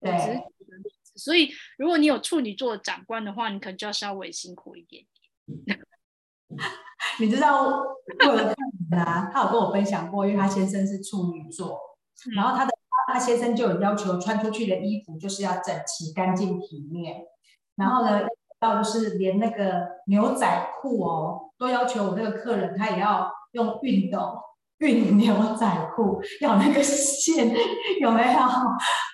[0.00, 1.12] 对，只是举个例子。
[1.16, 5.78] 所以，如果你有处女座的长官的话，你可能就要稍微辛苦一点点。
[7.20, 8.54] 你知道，我有个客
[8.90, 11.78] 人啊，他有跟我分享过，因为他先生是处女座，
[12.28, 12.72] 嗯、然后他的
[13.12, 17.22] 他先生就有要求穿出去的衣服就是要整齐、干净、体面，
[17.76, 18.20] 然后呢，
[18.60, 24.38] 到就是连那个牛仔裤哦，都要求我那个客人他也要用熨斗
[24.78, 27.52] 熨牛仔裤，要那个线
[28.00, 28.38] 有没有？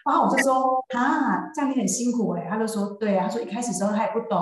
[0.05, 4.38] 然后我就说啊，这样你很辛苦哎，他就说对啊，他说一开始时候他也不懂。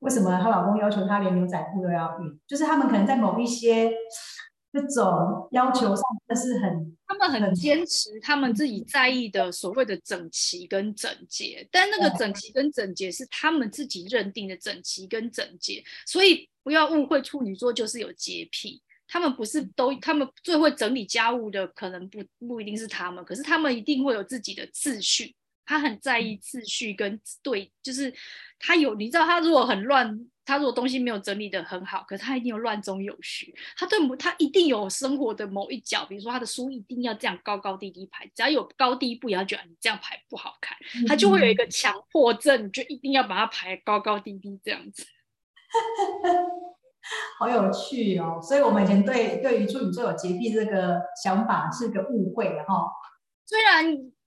[0.00, 2.38] 为什么她老公要求她连牛仔裤都要熨？
[2.46, 3.90] 就是他们可能在某一些
[4.80, 25.34] 这种要求上，真的是很他们很坚持他们自己在意的所谓的整齐跟整洁，但那个整齐跟整洁是他们自己认定的整齐跟整洁，所以不要误会处女座就是有洁癖，他们不是都，他们最会整理家务的可能不不一定是他们，可是他们一定会有自己的秩序。
[25.68, 28.14] 他很在意秩序跟对，就是
[28.56, 33.54] 他有，你知道，他如果很乱，他如果东西没有整理得很好，可是他一定有乱中有序。
[33.76, 40.78] 他对他一定有生活的某一角，比如说他的书一定要这样高高低低排，只要有高低不一样，觉得你这样排不好看，
[41.08, 45.04] 他就会有一个强迫症，就一定要把它排高高低低这样子。
[47.38, 48.40] 好有趣哦！
[48.40, 52.88] 所以我们以前对对于处女座有洁癖这个想法是个误会的哈。
[53.44, 53.84] 虽然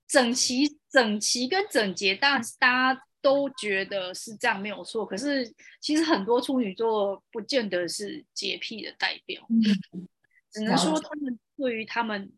[0.07, 0.77] 整齐。
[0.91, 5.05] 整齐跟整洁，当然大家都觉得是这样没有错。
[5.05, 10.07] 可是其实很多处女座不见得是洁癖的代表，嗯、
[10.51, 12.31] 只能说他们对于他们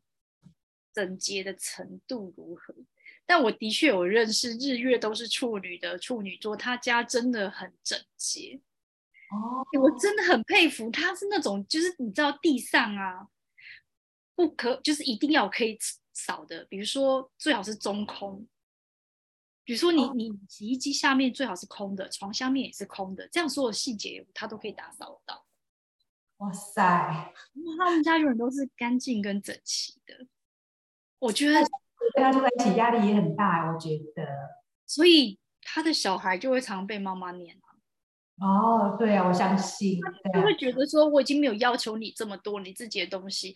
[0.93, 2.73] 整洁的程度如何。
[3.25, 8.59] 但我的确有认识日月都是处女的处女座，他家真的很整洁。
[9.31, 13.27] 哦，我真的很佩服，他是那种就是你知道地上啊，
[14.35, 15.77] 不可就是一定要可以。
[16.13, 18.45] 扫的，比如说最好是中空，
[19.63, 25.45] 比如说你你洗衣机下面最好是空的，床下面也是空的，这样所有细节他都可以打扫到。
[26.37, 27.33] 哇塞，
[27.77, 30.25] 他们家永远都是干净跟整齐的。
[31.19, 31.61] 我觉得
[32.15, 34.25] 跟他住在一起压力也很大，我觉得。
[34.87, 37.55] 所以他的小孩就会常被妈妈念。
[38.39, 39.99] 哦，对啊，我相信。
[40.01, 43.55] 他就会觉得说，我已经没有要求你这么多，你自己的东西。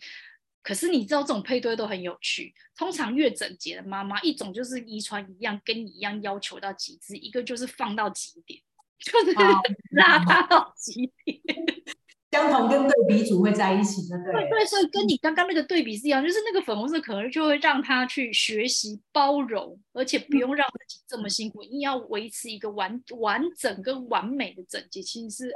[0.66, 2.52] 可是你知道这种配对都很有趣。
[2.76, 8.60] 通常越整洁的妈妈，一种就是遗传一样，跟你一样要求到极致；一个就是放到极点，
[8.98, 9.32] 就是
[9.94, 11.40] 邋遢到极点。
[12.32, 14.66] 相同跟对比组会在一起的，对对，对。
[14.66, 25.52] 所以跟你刚刚那个对比是一样，就是那个粉红色可能就会让他去学习包容，而且不用让自己这么辛苦，硬要维持一个完完整跟完美的整洁，其实是。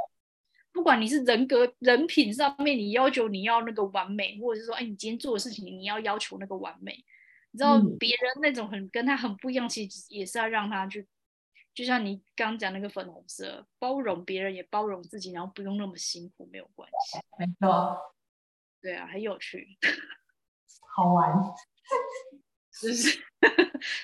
[0.73, 7.05] 不管你是人格、人品上面，你要求你要那个完美，或者是说，哎，你今天做的事情，你要要求那个完美，
[7.51, 11.07] 你知道别人那种很跟他很不一样，其实也是要让他去，
[11.75, 17.19] 就像你刚刚讲那个粉红色，包容别人也包容自己，然后不用那么辛苦，没有关系。
[17.37, 17.99] 没错，
[18.81, 19.77] 对啊，很有趣，
[20.97, 21.33] 好玩，
[22.73, 23.19] 是不是？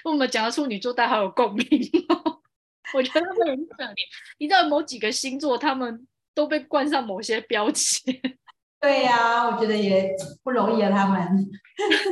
[0.03, 1.67] 我们讲到处女座，大家好有共鸣，
[2.09, 2.43] 哦
[2.93, 3.95] 我觉得他们很可怜。
[4.39, 6.07] 你知道某几个星座，他们。
[6.37, 8.05] 都被冠上某些标签，
[8.79, 10.91] 对呀、啊，我觉得也不容易啊。
[10.91, 11.49] 他们，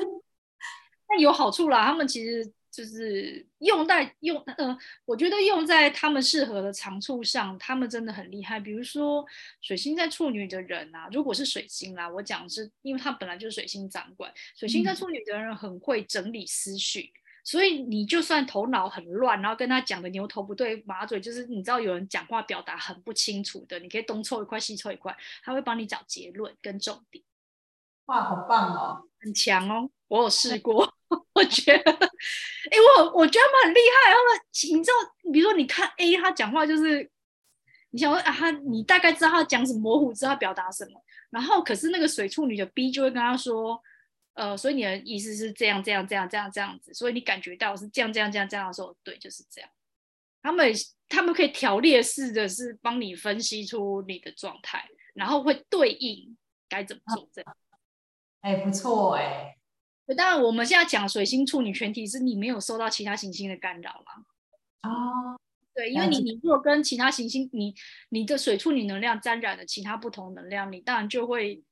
[1.10, 1.84] 那有好处啦。
[1.84, 8.58] 他们其实就是用在用呃，我觉得用在他们适合的长处上，他们真的很厉害。
[8.58, 9.22] 比如说
[9.60, 17.12] 水星在处女的人啊，如果是水星啦，我讲是，因为他本来就是水星掌管，水星在处女的人很会整理思绪。
[17.14, 27.22] 嗯所以你就算头脑很乱，然后跟他讲的牛头不对马嘴，就是你知道有人讲话表达很不清楚的，你可以东凑一块西凑一块，他会帮你找结论跟重点。
[28.06, 30.90] 哇，好棒哦，很强哦，我有试过，
[31.34, 34.40] 我觉得，哎，我我觉得他们很厉害，他们
[34.78, 37.10] 你知道，比如说你看 A 他讲话就是，
[37.90, 43.82] 你想说啊，他你大概知道他讲什么，模糊知道他表达什么，然后可是那个水处女的 B 就会跟他说。
[44.34, 49.70] 呃，所以你的意思是这样这样这样这样这样子，所以你感觉到是这样这样这样这样的时候，对，就是这样。
[50.42, 50.72] 他们
[51.08, 56.36] 他们可以条列式的是帮你分析出你的状态，然后会对应
[56.68, 57.56] 该怎么做这样。
[58.40, 59.56] 哎，不错哎。
[60.18, 64.90] 当然，我们现在讲水星处女，全体是你没有受到其他行星的干扰啦。
[64.90, 65.40] 哦，
[65.74, 67.74] 对，因为你你如果跟其他行星，你
[68.10, 71.64] 你的水处女能量沾染了其他不同能量，你当然就会，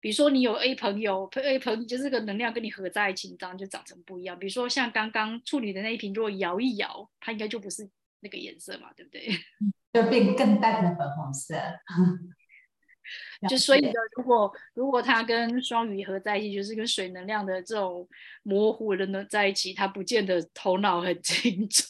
[0.00, 4.38] 比如说你有 A 朋友，A 朋友就是这个能量跟你合在一起，这样就长成不一样。
[4.38, 7.88] 比如说像刚刚处女的那一瓶，如果摇一摇，它应该就不是
[8.20, 9.28] 那个颜色嘛，对不对？
[9.92, 11.54] 就变更淡的粉红色。
[13.48, 18.08] 就所以呢，如果如果它跟双鱼合在一起，就是跟水能量的这种
[18.44, 21.84] 模糊的呢在一起，它不见得头脑很清楚。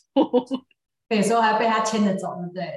[1.09, 2.73] 有时候还被他牵着走，对对？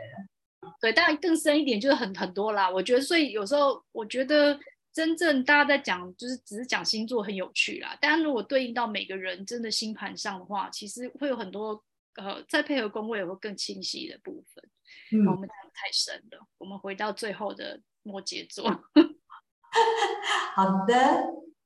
[0.82, 2.70] 对，当然更深一点就是很很多啦。
[2.70, 4.60] 我觉得，所以有时候我觉得
[4.94, 7.98] 真正大家在讲，就是只是讲星座很有趣啦。
[8.00, 11.84] 但如果对应到每个人真的星盘上的话，其实会有很多
[12.16, 14.64] 呃，再配合宫位也会更清晰的部分。
[15.12, 17.82] 嗯，我们讲的太深了，我们回到最后的。
[18.06, 18.70] 摩羯座，
[20.56, 20.94] 好的，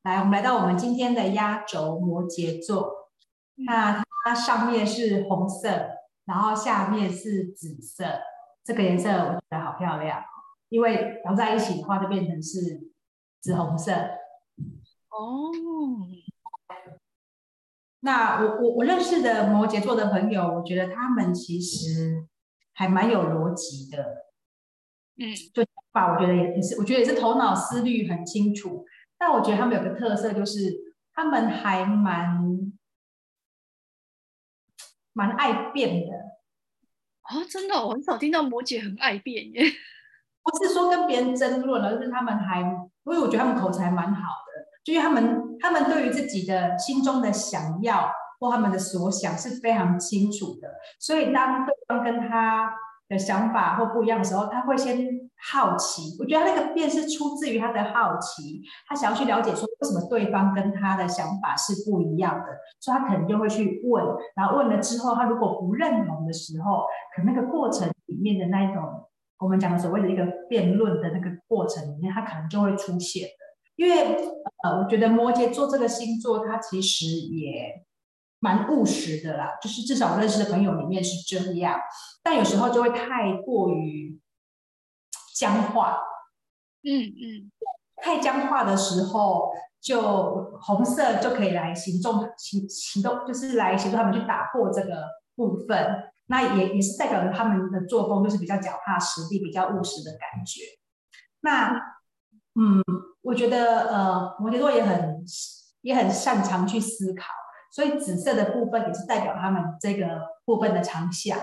[0.03, 3.09] 来，我们来到我们今天的压轴摩羯座。
[3.55, 5.67] 那它上面是红色，
[6.25, 8.21] 然后下面是紫色，
[8.63, 10.23] 这个颜色我觉得好漂亮，
[10.69, 12.86] 因为融在一起的话就变成是
[13.47, 13.93] 紫红色。
[15.07, 15.49] 哦，
[18.01, 22.27] 那我我我认识的摩羯座的朋友，我觉得他们其实
[22.73, 24.27] 还蛮有逻辑的。
[25.15, 28.85] 嗯，就吧，我觉得也也是，我觉得也是头脑思虑很清楚。
[29.17, 32.73] 但我觉得他们有个特色，就是他们还蛮
[35.13, 36.15] 蛮爱变的。
[37.23, 39.63] 哦，真的，我很少听到摩羯很爱变耶。
[40.43, 42.61] 不是说跟别人争论，而是他们还，
[43.07, 50.69] 因为我觉得他们口才蛮好的，就是他们他们对于自己的心中的想要或他们的所想是非常清楚的。
[50.99, 52.71] 所以当对方跟他
[53.09, 55.07] 的想法或不一样的时候，他会先
[55.51, 56.17] 好奇。
[56.19, 62.47] 我觉得那个变是出自于他的好奇，他想要去了解说为什么对方跟他的想法是不一样的，
[62.81, 64.03] 所以他可能就会去问。
[64.35, 66.83] 然后问了之后，他如果不认同的时候，
[67.15, 68.83] 可那个过程里面的那一种
[69.39, 73.29] 我们讲的所谓的一个辩论的那个过程里面，他可能就会出现的。
[73.75, 74.15] 因为
[74.63, 77.85] 呃，我觉得摩羯座这个星座，它其实也。
[78.39, 81.79] 蛮务实的啦，就是至少我认识的朋友里面是这样，
[82.21, 84.21] 但有时候就会太过于
[85.35, 85.97] 僵化，
[86.83, 87.51] 嗯嗯，
[87.95, 96.06] 太僵化的时候，就红色就可以来行动行行动，就是来协助他们去打破这个部分。
[96.27, 100.61] 那也也是代表着他们的作风就是比较脚踏实地、比较务实的感觉。
[101.41, 101.73] 那
[102.55, 102.83] 嗯，
[103.21, 105.23] 我觉得呃，摩羯座也很
[105.81, 107.25] 也很擅长去思考。
[107.69, 111.37] 所以紫色的部分也是代表他们这个部分的长项，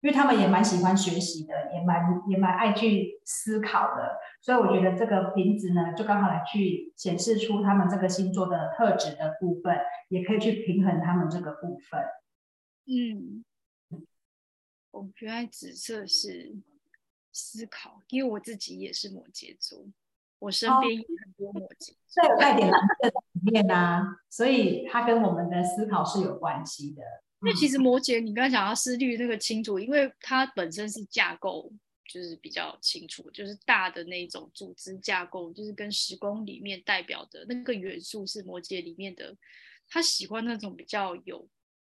[0.00, 4.16] 因为他们也蛮喜欢学习的，也蛮也蛮爱去思考的。
[4.40, 12.00] 所以我觉得这个瓶子呢，就刚好来去显示出他们这个星座的特质的部分，也可以去平衡他们这个部分。
[12.86, 13.44] 嗯，
[14.94, 16.54] 我原来紫色是
[17.32, 19.84] 思考，因为我自己也是摩羯座。
[20.38, 27.02] 我身边有很多摩羯，这、哦、有带点蓝色的里面啊，所以它跟我们的思考是有关系的。
[27.40, 31.72] 因为其实摩羯，你刚才讲到思虑那个清楚，因为它本身是架构，
[32.06, 39.36] 就是比较清楚，就是大的那种组织架构，就是跟时宫里面代表的那个元素是摩羯里面的，
[39.88, 41.48] 他喜欢那种比较有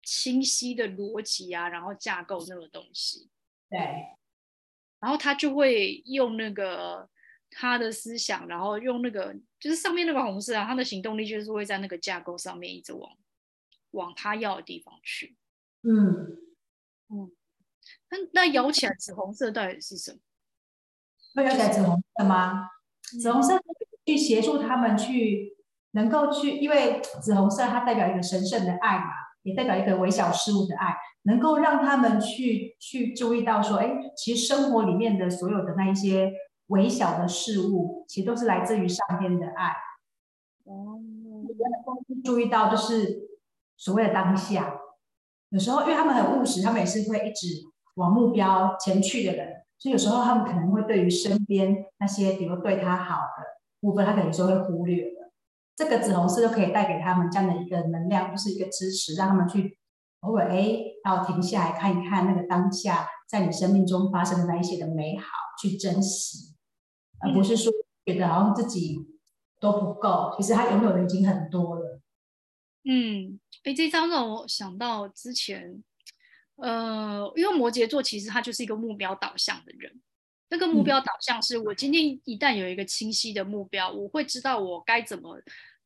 [0.07, 3.29] 清晰的逻辑啊，然后架构那个东西。
[3.69, 3.79] 对，
[5.01, 7.11] 然后他就会用那个。
[7.49, 13.17] 他的思想，然后用那个就是上面那个红色啊，他的行动力就是会在那个架构上面一直往
[13.93, 15.37] 往他要的地方去。
[15.83, 16.37] 嗯
[17.09, 17.31] 嗯，
[18.11, 20.19] 那那摇起来紫红色到底是什么？
[21.37, 22.69] 会摇起来紫红色吗？
[23.01, 23.63] 紫红色
[24.05, 25.57] 去协助他们去
[25.93, 29.13] 能够去，因为紫红色它代表一个神圣的爱嘛，
[29.47, 36.31] 也代表一个微小事物的爱，能够让他们去去注意到说，哎，其实生活里面的所有的那一些。
[36.69, 39.73] 微小的事物，其实都是来自于上天的爱。
[40.65, 40.99] 哦，
[42.25, 43.29] 注意到就是
[43.77, 44.77] 所谓的当下。
[45.51, 47.47] 有时候，因为他们很务实，他们也是会一直
[47.95, 53.45] 往目标前去的人，所以有时候他们可能会对于身边那些比如对他好的
[53.81, 55.16] 部分，他可能有时候会忽略的。
[55.77, 59.79] 这个紫红色就可以带给他们这样的一个能量，就是一个支持，让他们去
[60.21, 65.27] 偶尔哎，要停下来看一看那个当下在你生命中发生的那一些的美好，
[65.61, 66.55] 去珍惜。
[67.21, 67.73] 而不是说
[68.05, 68.99] 觉得好像自己
[69.61, 72.01] 都不够，其实他拥有的已经很多了。
[72.85, 75.83] 嗯，哎，这张让我想到之前，
[76.57, 80.01] 呃，因为摩羯座其实他就是一个目标导向的人，
[80.49, 85.41] 那个目标导向是我今天一旦有一个清晰的目标，我会知道我该怎么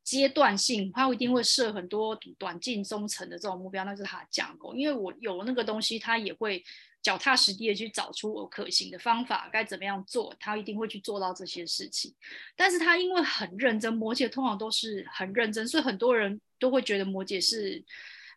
[0.05, 4.75] 阶段性，他一定会设很多短近中程的这种目标，那是他的架构。
[4.75, 6.63] 因为我有那个东西，他也会
[7.01, 12.15] 脚踏实地的去找出我可行的方法，该怎么样做，他一定会去做到这些事情。
[12.55, 17.83] 但是他因为很认真，摩羯通常都是很认真，所以很多人都会觉得摩羯是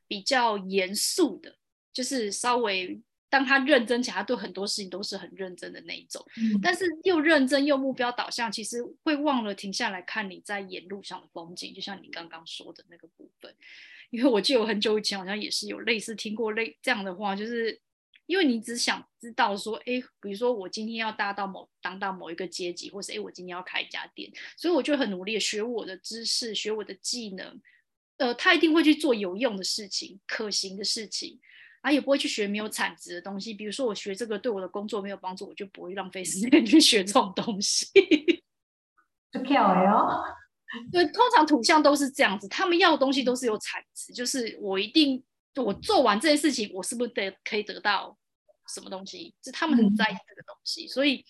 [0.07, 1.57] 比较严肃的，
[1.91, 3.01] 就是稍微。
[3.33, 13.51] 当他认真起来，他对很多事情都是很认真的那一种，嗯、但是又认真又目标导向，其实会忘了停下来看你在沿路上的风景，就像你刚刚说的那个部分。
[14.11, 17.81] 因为我记得我很久以前好像也是有类似听过类这样的话，就是
[18.27, 27.59] 因为你只想知道说，哎，比如说我今天要搭到某当到某一个阶级，或是哎我今天要开一家店，所以我就很努力的学我的知识，学我的技能，
[28.17, 31.39] 呃，他一定会去做有用的事情，可行的事情。
[31.83, 33.53] 啊，也不会去学没有产值的东西。
[33.53, 37.87] 比如说，我学这个对我的工作没有帮助，我就不会浪费时间 去学这种东西。
[39.29, 40.23] 就漂亮哦。
[40.91, 45.21] 对，通常土象都是这样子，他们要的东西都是有产值，就是我一定
[45.57, 48.17] 我做完这件事情，我是不是得可以得到
[48.73, 49.35] 什么东西？
[49.43, 51.25] 是他们很在意这个东西，嗯、所以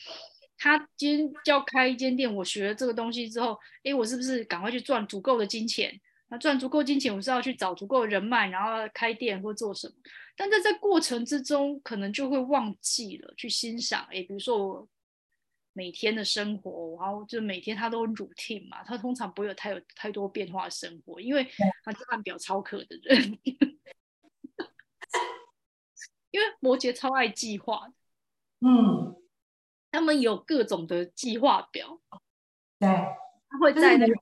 [0.58, 6.00] 他今天要开一间店，我学了这个东西之后，哎，我是不是赶快去赚足够的金钱？
[6.34, 9.94] 那赚足够金钱，我是要去找足够人脉，然后开店或做什么？
[10.36, 14.08] 但在这过程之中，可能就会忘记了去欣赏。
[14.10, 14.90] 诶，比如说我
[15.74, 21.48] 每天的生活，然后就每天他都 routine 嘛，他通常不会有太有太多变化的生活，因为
[21.84, 23.38] 他是按表操课的人。
[26.32, 27.94] 因为摩羯超爱计划，
[28.62, 29.16] 嗯，
[29.92, 32.02] 他们有各种的计划表，
[32.80, 34.14] 对，他会在那个。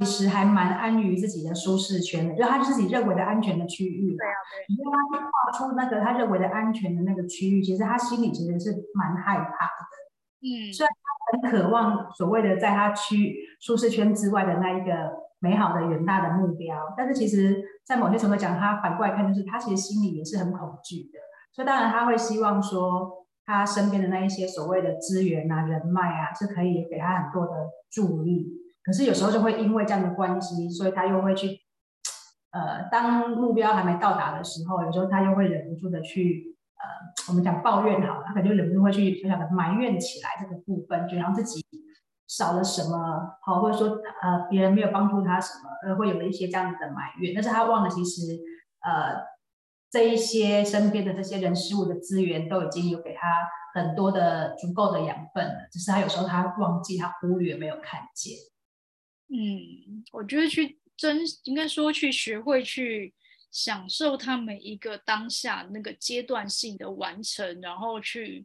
[0.00, 4.16] 其实还蛮安于自己的舒适圈的，就他自己认为的安全的区域。
[4.16, 4.74] 对啊，对。
[4.74, 9.86] 你让他去画出那个他认为的安全的那个区域，其实他心里其实是蛮害怕的。
[10.40, 10.72] 嗯。
[10.72, 10.90] 虽然
[11.42, 21.18] 他很渴望所谓的在他区舒适圈之外的那一个美好的远大的目标，但是其实，在某些程度讲，他反过来看，就是他其实心里也是很恐惧的。
[21.52, 27.52] 所以当然他会希望说，他身边的那一些所谓的资源啊、人脉啊，是可以给他很多的
[27.90, 28.59] 助力。
[28.90, 31.46] 可是有时候就会因为这样的关系，所以他又会去，
[32.50, 41.64] 呃，当目标还没到达的时候，有时候他又会忍不住的去，呃，我们讲抱怨好，他可能就忍不住会去小小的埋怨起来这个部分，就让自己
[42.26, 47.32] 少了什么，好，或者说呃别人没有帮助他什么，而会有了一些这样子的埋怨。
[47.32, 48.38] 但是他忘了其实，
[48.80, 49.22] 呃，
[49.88, 58.34] 这一些身边的这些人事物的资源都已经有给他很多的足够的养分了，只是他有时候他忘记，他忽略，没有看见。
[59.32, 63.14] 嗯，我觉得去真应该说去学会去
[63.52, 68.44] 享受他每一个当下那个阶段性的完成，然后去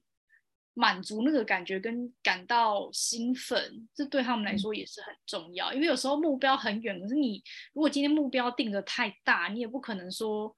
[0.75, 5.73] 满足那个感觉跟感到兴奋，这对他们来说也是很重要。
[5.73, 10.55] 因为有时候目标很远，可是你如果今天目标定的太大，你也不可能说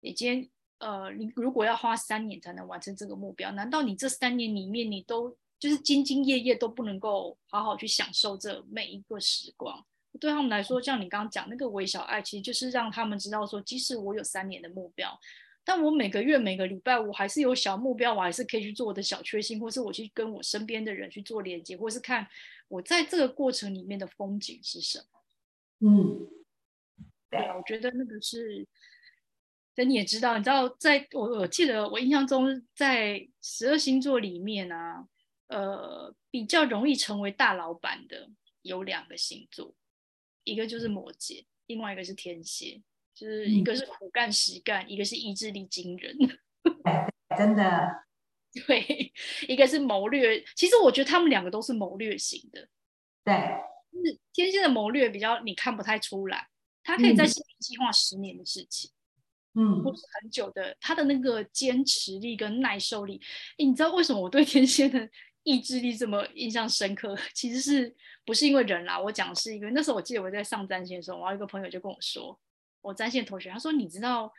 [0.00, 5.38] 你今天呃，你如果要花三年才能完成这个目标，难道你这三年里面你都？
[5.58, 9.84] 就是兢兢业业都不能够好好去享受这每一个时光，
[10.20, 15.18] 对他们来说，像你刚刚讲那个微小爱，其实就是让他们知道说，即使我有三年的目标，
[15.64, 22.28] 但我每个月每个礼拜我还是有小目标，我还是可以去做我的小确幸，或是我去跟我身边的人去做连接，或是看
[22.68, 25.20] 我在这个过程里面的风景是什么。
[25.80, 26.28] 嗯，
[27.30, 28.66] 对啊，我觉得那个是，
[29.74, 35.06] 等你也知道，你知道，在我我记得我印象中，在十二星座里面啊。
[35.48, 38.30] 呃，比较容易成为大老板的
[38.62, 39.74] 有两个星座，
[40.44, 42.80] 一个就是摩羯，另外一个是天蝎，
[43.14, 46.16] 就是一个是苦干实干，嗯、一个是意志力惊人。
[47.36, 48.04] 真的，
[48.66, 49.12] 对，
[49.46, 50.42] 一个是谋略。
[50.56, 52.68] 其实我觉得他们两个都是谋略型的。
[53.24, 53.34] 对，
[53.92, 56.48] 就是天蝎的谋略比较你看不太出来，
[56.82, 58.90] 他可以在心里计划十年的事情，
[59.54, 63.20] 嗯，或是很久的，他的那个坚持力跟耐受力。
[63.58, 65.08] 诶，你知道为什么我对天蝎的？
[65.48, 67.96] 意志力这么印象深刻， 其实是
[68.26, 69.00] 不是因为人啦？
[69.00, 72.38] 我讲是一个，那时候我记得我在上占星的时候，我有一个朋友就跟我说，
[72.82, 74.30] 我占星同学，他说你知道，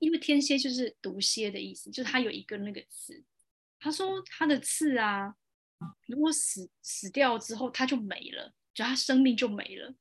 [0.00, 3.24] 因为天蝎就是毒蝎的意思，就是他有一个那个刺，
[3.80, 5.34] 他说他的刺啊，
[6.06, 9.94] 如果死死掉之后他就没了，就他生命就没了，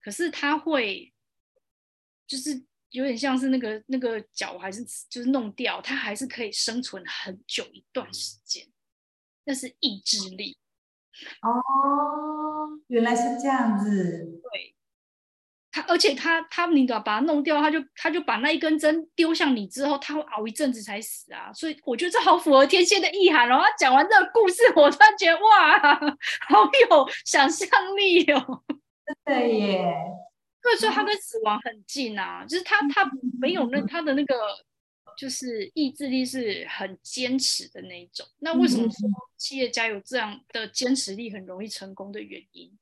[0.00, 1.12] 可是他会
[2.26, 8.66] 就是有点像是那个那个脚还是就是弄掉，他还是可以生存很久一段时间。
[9.44, 10.56] 那是意志力
[11.42, 14.40] 哦，原来是这样子。
[14.52, 14.74] 对，
[15.70, 21.52] 他而且他他你把把它弄掉，他就他就把那一根针丢向你之后，他会熬一阵子才死啊。
[21.52, 23.48] 所以我觉得这好符合天蝎的意涵。
[23.48, 25.78] 然后他讲完这个故事，我突然觉得哇，
[26.48, 28.64] 好有想象力哦。
[29.06, 29.94] 真的耶，
[30.62, 34.34] 对，所以他跟死亡很近啊，就是他他没有那他的那个
[35.16, 38.26] 就是意志力是很坚持的那一种。
[38.38, 42.76] 那为什么说企业家有这样的坚持力很容易成功的原因？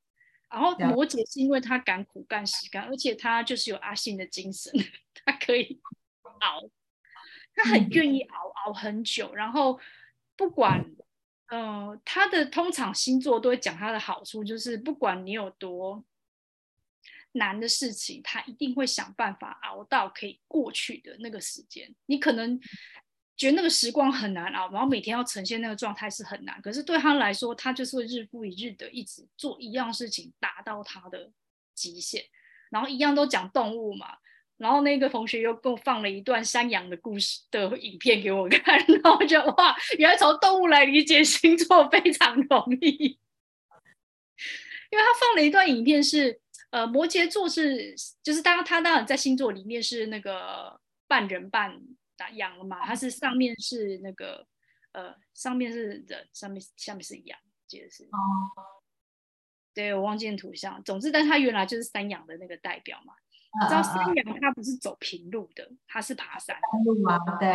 [0.51, 4.70] 然后摩羯是因为他敢苦干实干，而且他就是有阿信的精神，
[5.24, 5.80] 他可以
[6.41, 6.68] 熬，
[7.55, 9.35] 他很愿意熬熬很久。
[9.35, 9.80] 然后
[10.37, 10.85] 不管，
[11.49, 16.05] 呃，他的通常星座都会讲他的好处，就是不管你有多
[17.33, 21.95] 难的事情，他一定会想办法熬到可以过去的那个时间。
[22.07, 22.61] 你可能。
[23.35, 26.61] 觉得那个时光很难熬，然后每天要呈现那个状态是很难。
[26.62, 31.33] 可是对他来说，他就是会日复一日的一直做一样事情，达到他的
[31.74, 32.22] 极限。
[32.70, 34.18] 然后一样都讲动物嘛，
[34.59, 43.18] 然后那个同学又给我放了一段山羊的故事的影片给我看， 然后我觉得哇，原来从动物来理解星座非常容易。
[44.93, 46.41] 因为他放了一段影片是，
[46.73, 51.81] 呃，摩羯座是，就是当他当然在星座里面是那个半人半。
[52.37, 52.87] 羊了嘛？
[52.87, 54.47] 它是上面是那个
[54.93, 58.05] 呃，上面是人，上面下面是羊，记得是。
[58.05, 58.16] 哦。
[59.75, 60.81] 对，我忘记图像。
[60.85, 63.14] 总之，但他原来就是山羊的那个代表嘛。
[63.61, 66.57] 你知道山羊它不是走平路的，它是爬山。
[66.85, 67.18] 路吗？
[67.41, 67.49] 对。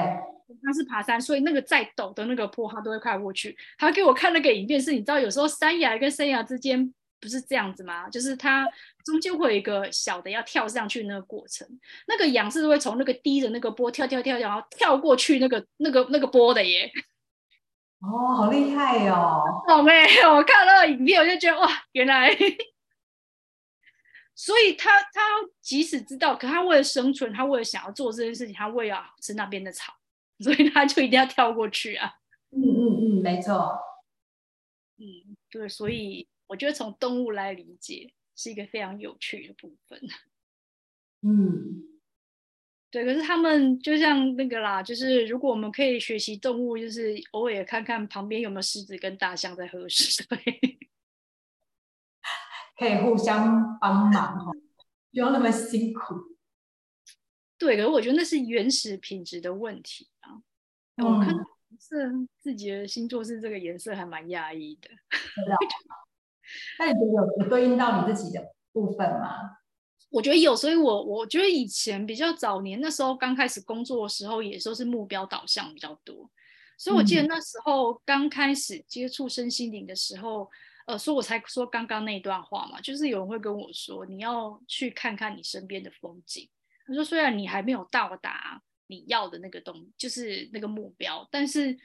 [0.61, 3.57] 它是爬山，所以那个再陡的那个坡，它都会跨过去。
[3.77, 6.93] 他给我看那个影片，是你知道，有时候山崖跟山崖之间。
[7.19, 8.09] 不是这样子吗？
[8.09, 8.67] 就是它
[9.03, 11.67] 中间会有一个小的要跳上去那个过程，
[12.07, 16.91] 那个羊是会从那个低的那个波跳跳跳跳，然后跳过去那个那个那个波的耶。
[17.99, 19.41] 哦，好厉害哦！
[19.67, 22.29] 好妹，我看那个影片，我就觉得哇，原来，
[24.35, 25.21] 所以他他
[25.61, 29.91] 即使知道，可他为了生存，他为了想要做这件事情，他为了吃那边的草，
[30.39, 32.13] 所以他就一定要跳过去啊。
[32.51, 33.79] 嗯嗯嗯，没错。
[34.99, 36.27] 嗯，对，所以。
[36.47, 39.99] 我觉得从动物来理解是一个非常有趣的部分。
[41.21, 41.83] 嗯，
[42.91, 43.03] 对。
[43.03, 50.25] 可是他们就像那个啦，就是如果我们可以学习动物，就是偶尔看看旁边有没有狮子跟大象在喝 水，
[52.77, 54.51] 可以互相帮忙哦，
[55.11, 56.37] 不用那么辛苦。
[57.57, 60.43] 对，可是我觉得那是原始品质的问题啊。
[60.97, 61.35] 嗯，我看
[61.79, 64.89] 是自己的星座是这个颜色，还蛮压抑的。
[66.79, 69.57] 那你觉得有有对应到你自己的部分吗？
[70.09, 76.29] 我觉得有，所以我我觉得以前比较早年那时候刚开始工作的时候，也都是目标导向比较多，
[76.77, 80.49] 所以我记得那时候刚开始接触身心灵的时候，
[80.85, 86.49] 呃，所以我才说刚刚那一段话嘛，就是有人会跟我说，你要去看看你身边的风景。
[86.85, 91.77] 他说，虽然你还没有到达你要的那个东，就是那个目标，但是。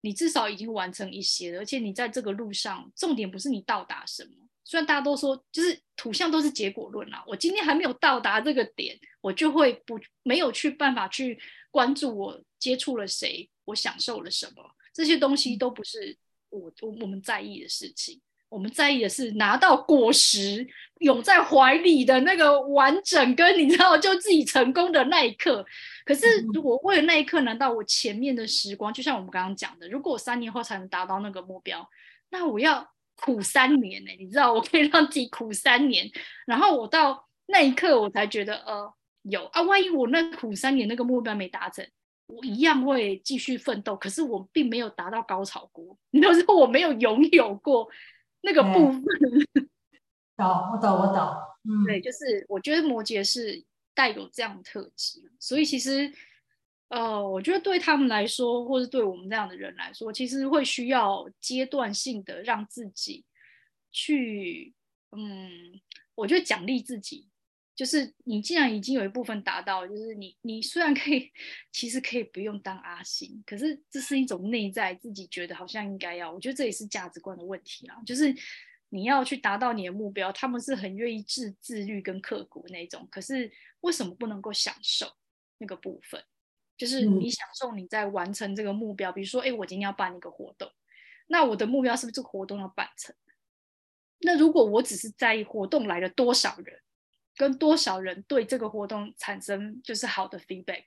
[0.00, 4.30] 你至少已经完成一些了，而且你在这个路上，重点不是你到达什么。
[4.64, 7.24] 虽然大家都说，就是土象都是结果论啦。
[7.26, 11.40] 我今天还没有到达这个点，我就会不没有去办法去
[11.70, 14.62] 关注我接触了谁，我享受了什么。
[14.92, 16.16] 这些东西都不是
[16.50, 18.20] 我我我们在意的事情。
[18.48, 20.66] 我们在意的是拿到果实，
[21.00, 25.64] 拥在怀里的那个完整，跟你知道就自己成功的那一刻。
[26.04, 31.86] 可是，如果为了那一刻，难道我前面的时光，就像我们刚刚讲的，如果我三年后才能达到那个目标，
[32.30, 32.88] 那我要
[33.20, 34.10] 苦三年呢？
[34.18, 36.10] 你知道，我可以让自己苦三年，
[36.46, 38.90] 然后我到那一刻，我才觉得呃
[39.22, 39.60] 有啊。
[39.62, 41.86] 万一我那苦三年那个目标没达成，
[42.28, 43.94] 我一样会继续奋斗。
[43.94, 47.86] 可是我并没有达到高潮过， 你都说我没有拥有过
[48.42, 49.02] 那个部分。
[50.36, 51.36] 懂，我懂，我懂。
[51.64, 53.64] 嗯，对，就是我觉得摩羯是。
[53.94, 56.08] 带有这样的特质，所以其实，
[56.86, 63.24] 呃，我觉得对他们来说，或是对我们这样的人来说，其实会需要阶段性的让自己
[63.90, 64.72] 去，
[65.10, 65.80] 嗯，
[66.14, 67.26] 我觉得奖励自己，
[67.78, 71.30] 就是你既然已经有一部分达到，就是你你虽然可以，
[71.70, 78.34] 其实可以不用当阿信，可是这是一种内在自己觉得好像应该要，我觉得这也是价值观的问题啊，就是
[78.88, 83.50] 你要去达到你的目标，他们是很愿意自自律跟刻苦那种，可是。
[83.82, 85.06] 为什么不能够享受
[85.58, 86.20] 那个部分？
[86.76, 90.68] 就是你享受你在完成这个目标，嗯、比如说，哎，我今天要办一个活动，
[91.28, 93.14] 那我的目标是不是这个活动要办成？
[94.22, 96.80] 那如果我只是在意活动来了多少人，
[97.38, 100.84] 跟多少人对这个活动产生就是好的 feedback，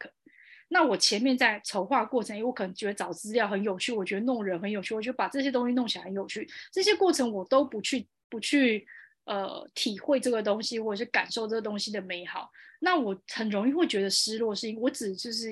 [0.67, 8.85] 那我前面在筹划过程，因为我可能觉得找资料很有趣，我觉得弄人很有趣，我就把这些东西弄起来很有趣，这些过程我都不去不去
[9.23, 15.49] 呃体会这个东西，或者是感受这个东西的美好，那我很容易会觉得失落，是因为我只就是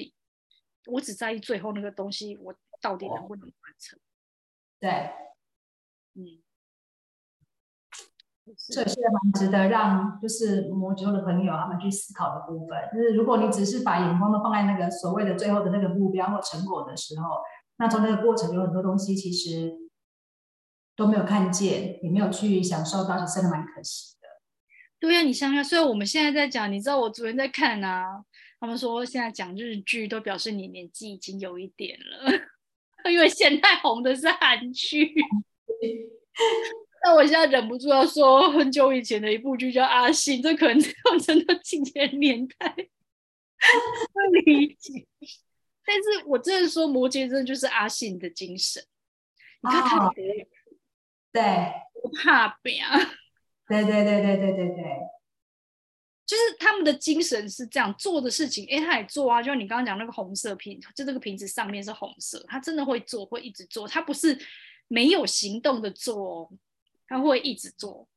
[0.86, 3.98] 我只在意最后那个东西，我到底能不能完成？
[4.82, 4.90] 对，
[6.16, 6.44] 嗯。
[8.70, 12.78] 这也是蛮值得让就是摩羯座的朋友他们去思考的部分。
[12.94, 17.38] 就是如果你只是把眼光都放在那个所谓的最后的那个目标或成果的时候，
[17.78, 19.74] 那从那个过程有很多东西其实
[20.96, 24.28] 都没有看见，也没有去享受到，是真的蛮可惜的。
[25.00, 28.24] 对呀，你想想，所以我们现在在讲，你知道我昨天在看啊，
[28.60, 32.30] 他们说现在讲日剧都表示你年纪已经有一点了，
[33.10, 35.14] 因为现在红的是韩剧。
[37.02, 45.08] 那我现在忍不住要说，很久以前的一部剧叫《阿信》，这可能只有真的近年年代不理解。
[45.86, 48.84] 但是我真的说，摩羯真的就是阿信的精神。
[49.62, 50.12] 你看他，
[51.32, 51.72] 对，
[52.02, 52.98] 不怕变啊！
[53.68, 54.84] 对对对对对对对，
[56.26, 58.68] 就是他们的精神是这样做的事情。
[58.70, 64.38] 哎，他也做啊，就像你刚刚讲那个红色瓶，就这个瓶子上面是红色，他真的会做，会一直做，他不是
[64.88, 66.52] 没有行动的做。
[67.10, 68.08] 他会一直做，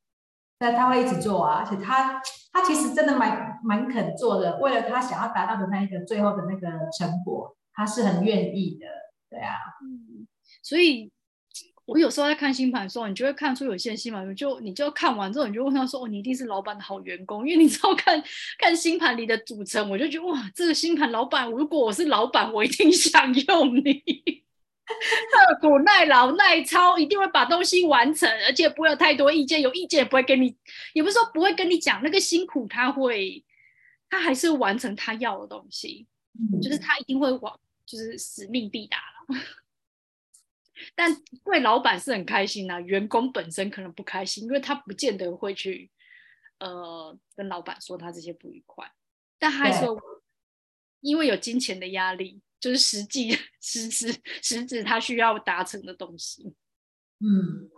[0.59, 2.23] 但他会一直做啊，而且他
[2.53, 8.87] 他其实真的蛮蛮肯做的，为了他想要达到的那一个最后的那个成果，他是很愿意的，
[9.31, 10.29] 对啊，嗯，
[10.63, 11.11] 所以
[11.87, 18.23] 我有时候在看星盘的时候，你就会看出有些星盘，就你就看完之后，你就问他说：“哦，你一定是老板的好员工，因为你知道看
[18.59, 24.42] 看星盘里的组成，我就觉得哇，这个星盘老板，如果我是老板，我一定想用你。”
[25.59, 29.61] 刻苦耐劳耐操，一定会把东西完成，而且不会有太多意见。
[29.61, 30.57] 有意见也不会跟你，
[30.93, 33.45] 也不是说不会跟你讲那个辛苦，他会，
[34.09, 36.07] 他还是完成他要的东西，
[36.39, 39.39] 嗯、就是他一定会往，就是使命必达了。
[40.95, 41.15] 但
[41.45, 45.91] 对老板是很开心啊，员工本身可能不开心，因为他不见得会去，
[46.59, 48.91] 呃，跟老板说他这些不愉快，
[49.39, 49.97] 但他还说，
[51.01, 52.41] 因为有金钱的压力。
[52.63, 56.55] 就是实际 实质实质他需要达成的东西，
[57.19, 57.69] 嗯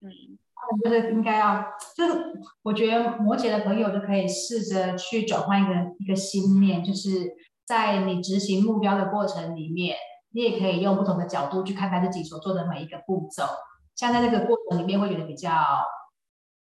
[0.00, 0.38] 嗯，
[0.72, 1.62] 我觉得应该要，
[1.94, 7.36] 就是我觉得摩羯的朋友都可以试着去转换一个一个心念，就是
[7.66, 9.96] 在你执行目标的过程里面，
[10.30, 13.44] 你也可以用不同的角度去看待自己所做的每一个步骤，
[13.94, 15.52] 像在那个过程里面会觉得比较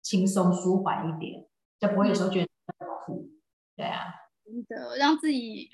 [0.02, 1.46] 轻松舒缓一点，
[1.78, 3.30] 就不会有时候觉得很苦，
[3.76, 5.70] 对啊，真的让自己。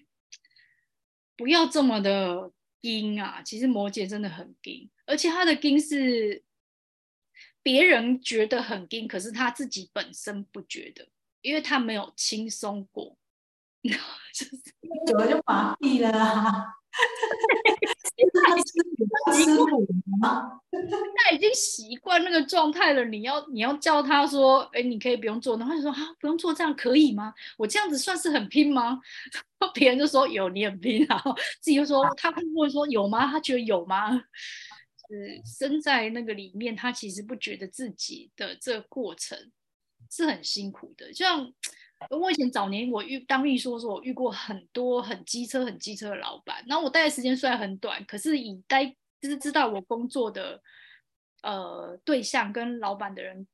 [1.37, 2.53] 不要这么的
[2.83, 3.43] 硬啊！
[3.43, 6.43] 其实摩羯真的很硬，而且他的硬是
[7.62, 11.09] 别人觉得很硬，可是他自己本身不觉得，
[11.41, 13.16] 因为他没有轻松过，
[13.83, 14.57] 就是
[15.07, 16.64] 久了就麻痹了啊。
[21.17, 23.05] 他已经习惯那个状态了。
[23.05, 27.33] 你要你要叫他说，哎，你可以不用做，然后他就说啊，不用做，这样可以吗？
[27.57, 29.01] 我这样子算是很拼吗？
[29.75, 31.05] 别人就说有，你很拼。
[31.07, 33.27] 然后自己就说， 他会不会说有吗？
[33.27, 34.11] 他觉得有吗？
[35.09, 39.39] 是身在那个里面，他其实不觉得自己的这个过程
[40.11, 41.53] 是很辛苦的，像。
[42.11, 46.64] 我以前早年我遇当秘书的时候，我遇过很多很机车、很机车的老板。
[46.66, 48.84] 然后我待的时间虽然很短，可是以待
[49.20, 50.62] 就是知道我工作的
[51.42, 53.46] 呃对象跟老板的人，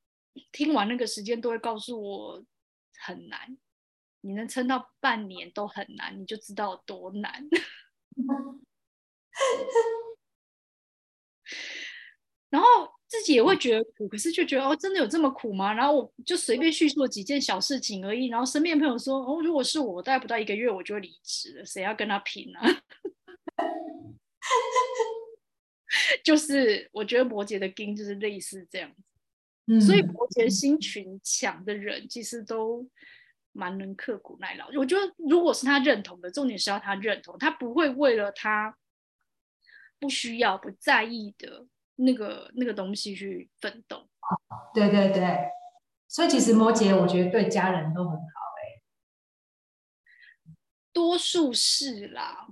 [0.53, 2.45] 听完那个时间都会告诉我
[3.01, 3.57] 很难。
[4.21, 7.49] 你能撑到半年都很难，你就知道多难。
[12.51, 12.98] 然后。
[13.09, 15.73] 自己也会觉得苦，可是就觉得哦，真的有这么苦吗？
[15.73, 18.29] 然后我就随便叙述了几件小事情而已。
[18.29, 21.65] 然后身边朋友说，哦，如果是我，大概不到一个月我就会离职了。
[21.65, 22.63] 谁要跟他拼啊？
[26.23, 29.03] 就是我觉得摩羯的金就是类似这样子，
[29.67, 32.87] 嗯，所以摩羯心群强的人其实都
[33.53, 34.69] 蛮能刻苦耐劳。
[34.77, 38.77] 我觉得如果是他认同的，重点是要他认同，他不会为了他
[39.99, 41.67] 不需要、不在意的。
[42.01, 44.09] 那个那个东西去奋斗，
[44.73, 45.49] 对对对，
[46.07, 48.17] 所以其实摩羯我觉得对家人都很好
[48.59, 48.79] 哎，
[50.93, 52.47] 多数是啦，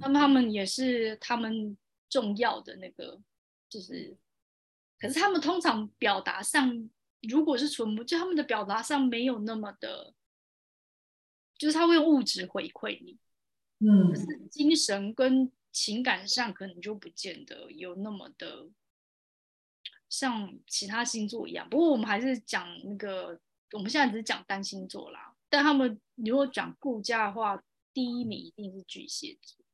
[0.00, 1.76] 那么他们也是他们
[2.08, 3.20] 重要的那个，
[3.68, 4.16] 就是，
[5.00, 6.88] 可是他们通常表达上，
[7.22, 10.14] 如果是纯摩，就他们的表达上没有那么的，
[11.58, 13.18] 就是他会用物质回馈你，
[13.80, 15.50] 嗯，可是精神跟。
[15.80, 18.66] 情感上可能就不见得有那么的
[20.08, 23.38] 像其他星座一样，不过我们还是讲那个，
[23.70, 25.36] 我们现在只是讲单星座啦。
[25.48, 27.62] 但他们如果讲顾家的话，
[27.94, 29.64] 第一名一定是巨蟹座。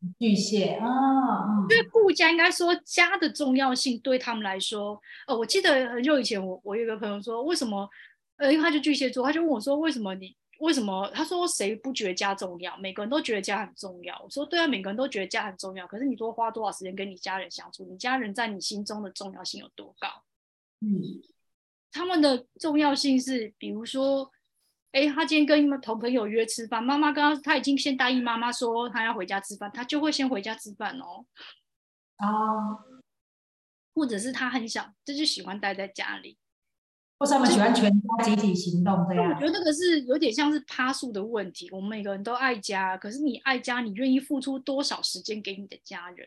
[0.18, 7.88] 巨蟹啊，嗯，因为顾家应该说家的重要性对他们来说，呃，我记得很久以前我我有一个朋友说，为什么，
[8.36, 11.10] 呃，因为他就巨蟹座，他就问我说，为什么你为什么？
[11.12, 12.76] 他说谁不觉得家重要？
[12.78, 14.18] 每个人都觉得家很重要。
[14.22, 15.86] 我说对啊，每个人都觉得家很重要。
[15.86, 17.84] 可是你多花多少时间跟你家人相处？
[17.84, 20.08] 你家人在你心中的重要性有多高？
[20.80, 21.20] 嗯，
[21.92, 24.30] 他们的重要性是，比如说。
[24.92, 31.24] 哎，他今天跟同朋友约吃饭，妈妈刚刚他已经先答应妈妈说他要回家吃饭，他就会先回家吃饭哦。
[32.18, 32.82] 哦，
[33.94, 36.36] 或者是他很想，就是喜欢待在家里，
[37.20, 39.28] 或是他们喜欢全家集体行动这样。
[39.28, 41.68] 我觉得那个是有点像是趴数的问题。
[41.70, 46.26] 我们每个人都爱家，可是你爱家，你愿意付出多少时间给你的家人？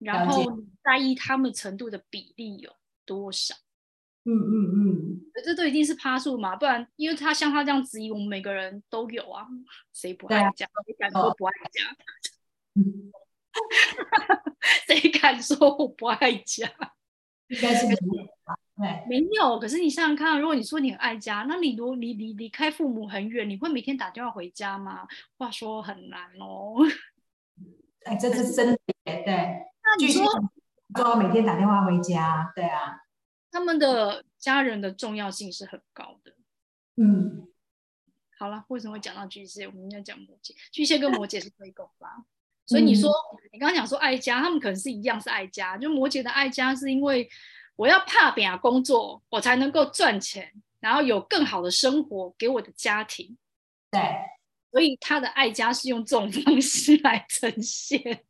[0.00, 2.72] 然后你在意他们程度的比例有
[3.04, 3.54] 多少？
[4.24, 9.46] 嗯嗯嗯，这都一定是趴数嘛，不然，因为他像他这样质疑，我们每个人都有啊，
[9.94, 10.68] 谁不爱家？
[10.84, 11.96] 谁敢说不爱家？
[14.88, 16.68] 谁敢说我不爱家？
[17.46, 17.98] 应该是没有
[18.44, 18.58] 吧？
[18.76, 19.58] 对，没有。
[19.58, 25.06] 可是你想想看，如果你说你很爱家，那你如离离离开父母很远，你会每天打电话回家吗？
[25.38, 26.76] 话说很难哦。
[28.04, 29.34] 哎，这是真的耶，对。
[29.82, 30.24] 那你说
[30.94, 33.00] 说每天打电话回家，对啊。
[33.50, 36.34] 他们的家人的重要性是很高的。
[36.96, 37.48] 嗯，
[38.38, 39.66] 好了，为什么会讲到巨蟹？
[39.66, 42.24] 我们要讲摩羯，巨蟹跟摩羯是对宫吧？
[42.66, 45.78] 所以你说，嗯、你刚刚讲说爱家，他们可能是一样是爱家。
[45.78, 47.26] 就摩羯的爱家是因为
[47.76, 53.38] 我要怕扁啊工作，我才能够赚钱，然后有更好的生活给我的家庭。
[53.90, 54.00] 对，
[54.72, 58.24] 所以他的爱家是用这种方式来呈现。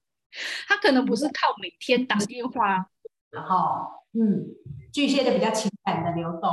[0.68, 2.90] 他可能不是靠每天打电话，
[3.30, 4.46] 然后嗯。
[4.92, 6.50] 巨蟹的比较情感的流动，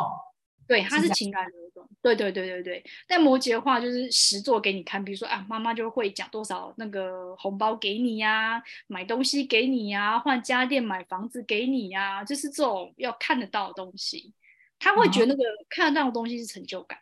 [0.68, 2.84] 对，它是情感流动，对对对对对。
[3.08, 14.34] 但摩羯的话就是实做给你看，比如说啊，妈妈就会讲多少那个红包给你呀、啊，买东西给你呀、啊，换家电、买房子给你呀、啊，就是这种要看得到的东西，
[14.80, 17.00] 他会觉得那个看得到的东西是成就感。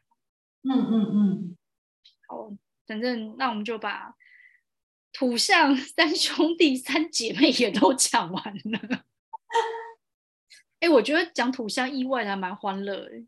[0.63, 1.57] 嗯嗯嗯。
[2.27, 2.51] 好，
[2.87, 4.15] 反正那我们就把
[5.13, 9.03] 土象三兄弟三姐妹也都讲完了。
[10.81, 13.23] 哎，我觉得讲土象意外还蛮欢乐的，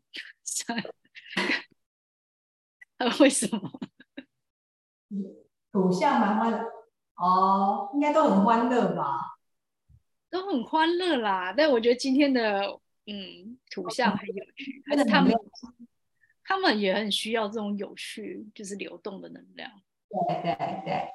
[3.20, 3.80] 为什么？
[5.72, 6.58] 土象蛮欢乐
[7.16, 9.36] 哦，应该都很欢乐吧？
[10.30, 11.54] 都很欢乐啦。
[11.56, 12.66] 但我觉得今天的
[13.06, 15.32] 嗯土象很有趣，但是他们
[16.44, 19.70] 他们也很需要这种有趣，就是流动的能量。
[20.28, 21.08] 对对对。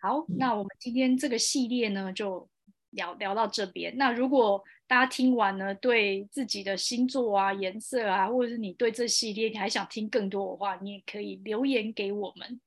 [0.00, 2.48] 好，那我们今天这个系列呢，就
[2.90, 3.96] 聊聊到这边。
[3.96, 12.60] 那如果大家听完呢，对自己的星座啊、颜色啊，或者是你对这系列你还想听更多的话，你也可以留言给我们。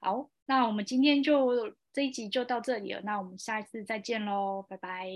[0.00, 5.08] 好，那我们今天就这一集就到这里了，那我们下一次再见喽，拜拜。